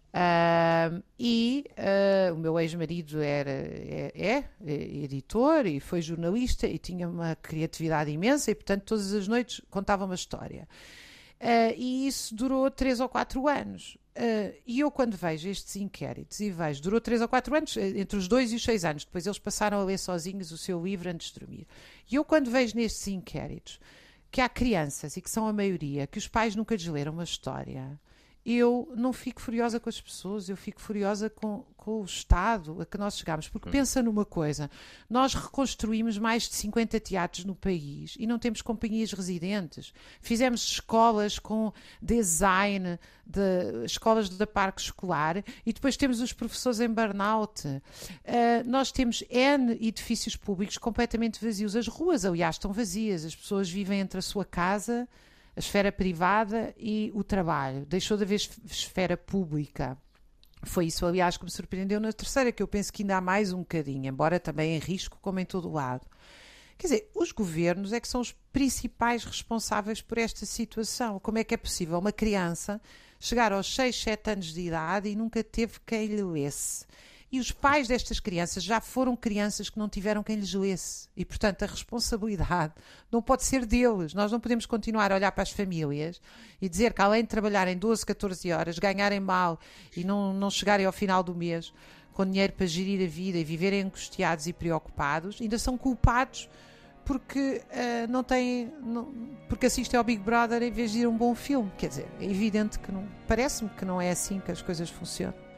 Uh, 0.09 1.03
e 1.19 1.65
uh, 1.77 2.33
o 2.33 2.37
meu 2.39 2.59
ex-marido 2.59 3.21
era 3.21 3.51
é, 3.51 4.11
é, 4.15 4.43
é, 4.65 4.73
editor 5.03 5.67
e 5.67 5.79
foi 5.79 6.01
jornalista 6.01 6.65
e 6.65 6.79
tinha 6.79 7.07
uma 7.07 7.35
criatividade 7.35 8.09
imensa 8.09 8.49
e 8.49 8.55
portanto 8.55 8.85
todas 8.85 9.13
as 9.13 9.27
noites 9.27 9.61
contava 9.69 10.05
uma 10.05 10.15
história. 10.15 10.67
Uh, 11.39 11.73
e 11.77 12.07
isso 12.07 12.33
durou 12.35 12.71
três 12.71 12.99
ou 12.99 13.07
quatro 13.07 13.47
anos. 13.47 13.97
E 14.67 14.81
eu 14.81 14.91
quando 14.91 15.15
vejo 15.15 15.47
estes 15.47 15.77
inquéritos 15.77 16.41
e 16.41 16.51
vejo, 16.51 16.81
durou 16.81 16.99
três 16.99 17.21
ou 17.21 17.27
quatro 17.29 17.55
anos 17.55 17.77
entre 17.77 18.17
os 18.17 18.27
dois 18.27 18.51
e 18.51 18.57
os 18.57 18.63
seis 18.63 18.83
anos, 18.83 19.05
depois 19.05 19.25
eles 19.25 19.39
passaram 19.39 19.79
a 19.79 19.83
ler 19.85 19.97
sozinhos 19.97 20.51
o 20.51 20.57
seu 20.57 20.83
livro 20.83 21.09
antes 21.09 21.31
de 21.31 21.39
dormir. 21.39 21.65
E 22.11 22.15
eu 22.15 22.25
quando 22.25 22.51
vejo 22.51 22.75
nestes 22.75 23.07
inquéritos 23.07 23.79
que 24.31 24.41
há 24.41 24.49
crianças 24.49 25.17
e 25.17 25.21
que 25.21 25.29
são 25.29 25.47
a 25.47 25.53
maioria, 25.53 26.07
que 26.07 26.17
os 26.17 26.27
pais 26.27 26.55
nunca 26.55 26.75
lhes 26.75 26.85
leram 26.85 27.13
uma 27.13 27.23
história 27.23 27.99
eu 28.45 28.91
não 28.95 29.11
fico 29.11 29.41
furiosa 29.41 29.79
com 29.79 29.89
as 29.89 29.99
pessoas, 29.99 30.49
eu 30.49 30.55
fico 30.55 30.81
furiosa 30.81 31.29
com, 31.29 31.65
com 31.75 32.01
o 32.01 32.05
Estado 32.05 32.81
a 32.81 32.85
que 32.85 32.97
nós 32.97 33.17
chegamos. 33.17 33.49
Porque 33.49 33.67
hum. 33.69 33.71
pensa 33.71 34.01
numa 34.01 34.25
coisa: 34.25 34.71
nós 35.09 35.33
reconstruímos 35.33 36.17
mais 36.17 36.43
de 36.43 36.55
50 36.55 36.99
teatros 36.99 37.45
no 37.45 37.53
país 37.53 38.15
e 38.17 38.25
não 38.25 38.39
temos 38.39 38.61
companhias 38.61 39.11
residentes. 39.11 39.93
Fizemos 40.21 40.63
escolas 40.63 41.37
com 41.37 41.73
design, 42.01 42.97
de, 43.25 43.85
escolas 43.85 44.29
da 44.29 44.47
parque 44.47 44.81
escolar 44.81 45.43
e 45.65 45.73
depois 45.73 45.97
temos 45.97 46.21
os 46.21 46.31
professores 46.31 46.79
em 46.79 46.89
burnout. 46.89 47.67
Uh, 47.67 47.81
nós 48.65 48.91
temos 48.91 49.23
N 49.29 49.73
edifícios 49.85 50.35
públicos 50.35 50.77
completamente 50.77 51.43
vazios. 51.43 51.75
As 51.75 51.87
ruas, 51.87 52.23
aliás, 52.23 52.55
estão 52.55 52.71
vazias. 52.71 53.25
As 53.25 53.35
pessoas 53.35 53.69
vivem 53.69 53.99
entre 53.99 54.19
a 54.19 54.23
sua 54.23 54.45
casa 54.45 55.07
a 55.59 55.61
esfera 55.61 55.91
privada 55.91 56.73
e 56.77 57.11
o 57.13 57.21
trabalho. 57.21 57.85
Deixou 57.85 58.15
de 58.15 58.23
haver 58.23 58.39
esfera 58.65 59.17
pública. 59.17 59.97
Foi 60.63 60.85
isso, 60.85 61.05
aliás, 61.05 61.35
que 61.35 61.43
me 61.43 61.51
surpreendeu 61.51 61.99
na 61.99 62.13
terceira, 62.13 62.49
que 62.49 62.63
eu 62.63 62.67
penso 62.67 62.93
que 62.93 63.03
ainda 63.03 63.17
há 63.17 63.21
mais 63.21 63.51
um 63.51 63.59
bocadinho, 63.59 64.07
embora 64.07 64.39
também 64.39 64.77
em 64.77 64.79
risco, 64.79 65.19
como 65.21 65.37
em 65.37 65.45
todo 65.45 65.67
o 65.67 65.73
lado. 65.73 66.07
Quer 66.77 66.87
dizer, 66.87 67.11
os 67.13 67.33
governos 67.33 67.91
é 67.91 67.99
que 67.99 68.07
são 68.07 68.21
os 68.21 68.31
principais 68.53 69.25
responsáveis 69.25 70.01
por 70.01 70.17
esta 70.17 70.45
situação. 70.45 71.19
Como 71.19 71.37
é 71.37 71.43
que 71.43 71.53
é 71.53 71.57
possível 71.57 71.99
uma 71.99 72.13
criança 72.13 72.81
chegar 73.19 73.51
aos 73.51 73.67
6, 73.75 74.01
7 74.01 74.31
anos 74.31 74.53
de 74.53 74.61
idade 74.61 75.09
e 75.09 75.15
nunca 75.15 75.43
teve 75.43 75.77
quem 75.85 76.07
lhe 76.07 76.23
lesse? 76.23 76.85
E 77.31 77.39
os 77.39 77.51
pais 77.51 77.87
destas 77.87 78.19
crianças 78.19 78.63
já 78.63 78.81
foram 78.81 79.15
crianças 79.15 79.69
que 79.69 79.77
não 79.77 79.87
tiveram 79.87 80.23
quem 80.23 80.35
lhes 80.35 80.53
lesse. 80.53 81.07
E, 81.15 81.23
portanto, 81.23 81.61
a 81.61 81.67
responsabilidade 81.67 82.73
não 83.11 83.21
pode 83.21 83.43
ser 83.43 83.67
deles. 83.67 84.15
Nós 84.15 84.31
não 84.31 84.39
podemos 84.39 84.65
continuar 84.65 85.11
a 85.11 85.15
olhar 85.15 85.31
para 85.31 85.43
as 85.43 85.51
famílias 85.51 86.19
e 86.59 86.67
dizer 86.67 86.91
que, 86.91 87.01
além 87.01 87.21
de 87.21 87.29
trabalharem 87.29 87.77
12, 87.77 88.03
14 88.03 88.51
horas, 88.51 88.79
ganharem 88.79 89.19
mal 89.19 89.59
e 89.95 90.03
não, 90.03 90.33
não 90.33 90.49
chegarem 90.49 90.87
ao 90.87 90.91
final 90.91 91.21
do 91.21 91.35
mês 91.35 91.71
com 92.13 92.25
dinheiro 92.25 92.53
para 92.53 92.65
gerir 92.65 93.05
a 93.05 93.09
vida 93.09 93.37
e 93.37 93.43
viverem 93.43 93.83
angustiados 93.83 94.47
e 94.47 94.51
preocupados, 94.51 95.39
ainda 95.39 95.59
são 95.59 95.77
culpados 95.77 96.49
porque 97.05 97.61
uh, 97.69 98.11
não 98.11 98.23
têm. 98.23 98.73
Não, 98.81 99.13
porque 99.47 99.67
assistem 99.67 99.97
ao 99.97 100.03
Big 100.03 100.21
Brother 100.21 100.63
em 100.63 100.71
vez 100.71 100.91
de 100.91 100.99
ir 100.99 101.05
a 101.05 101.09
um 101.09 101.17
bom 101.17 101.33
filme. 101.35 101.71
Quer 101.77 101.89
dizer, 101.89 102.07
é 102.19 102.25
evidente 102.25 102.79
que 102.79 102.91
não. 102.91 103.07
Parece-me 103.27 103.69
que 103.69 103.85
não 103.85 104.01
é 104.01 104.09
assim 104.09 104.39
que 104.39 104.51
as 104.51 104.61
coisas 104.61 104.89
funcionam 104.89 105.48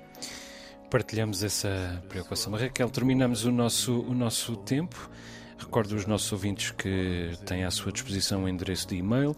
partilhamos 0.91 1.41
essa 1.41 2.04
preocupação. 2.10 2.54
Raquel, 2.54 2.89
terminamos 2.89 3.45
o 3.45 3.51
nosso, 3.51 4.01
o 4.01 4.13
nosso 4.13 4.58
tempo. 4.58 5.10
Recordo 5.58 5.95
os 5.95 6.06
nossos 6.06 6.30
ouvintes 6.32 6.69
que 6.71 7.32
têm 7.45 7.63
à 7.63 7.71
sua 7.71 7.91
disposição 7.91 8.43
o 8.43 8.49
endereço 8.49 8.88
de 8.88 8.97
e-mail 8.97 9.36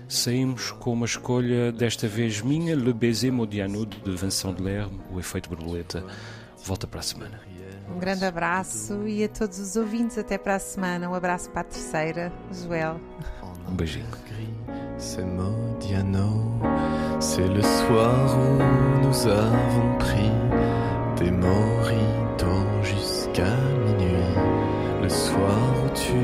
Saímos 0.09 0.71
com 0.71 0.95
uma 0.95 1.05
escolha, 1.05 1.71
desta 1.73 2.09
vez 2.09 2.41
minha, 2.41 2.75
Le 2.75 2.95
Baiser 2.95 3.33
Modiano, 3.33 3.85
de 3.85 4.17
Vincent 4.17 4.57
Delerme, 4.57 4.99
o 5.11 5.21
efeito 5.21 5.51
borboleta. 5.51 6.03
Volta 6.65 6.87
para 6.87 7.01
a 7.01 7.03
semana. 7.03 7.52
Um 7.95 7.99
grande 7.99 8.25
abraço 8.25 9.07
e 9.07 9.23
a 9.23 9.29
todos 9.29 9.59
os 9.59 9.77
ouvintes 9.77 10.17
até 10.17 10.39
para 10.39 10.57
a 10.57 10.59
semana. 10.59 11.09
Um 11.09 11.15
abraço 11.15 11.51
para 11.51 11.61
a 11.61 11.65
terceira, 11.65 12.33
Joel. 12.51 13.01
Um 13.69 13.75
beijinho. 13.75 14.07
C'est 15.03 15.25
Modiano, 15.25 16.61
c'est 17.19 17.49
le 17.49 17.61
soir 17.61 18.39
où 18.39 19.05
nous 19.05 19.27
avons 19.27 19.99
pris 19.99 20.31
des 21.19 21.33
moritos 21.33 22.83
jusqu'à 22.83 23.51
minuit. 23.85 24.37
Le 25.03 25.09
soir 25.09 25.75
où 25.85 25.89
tu 25.89 26.15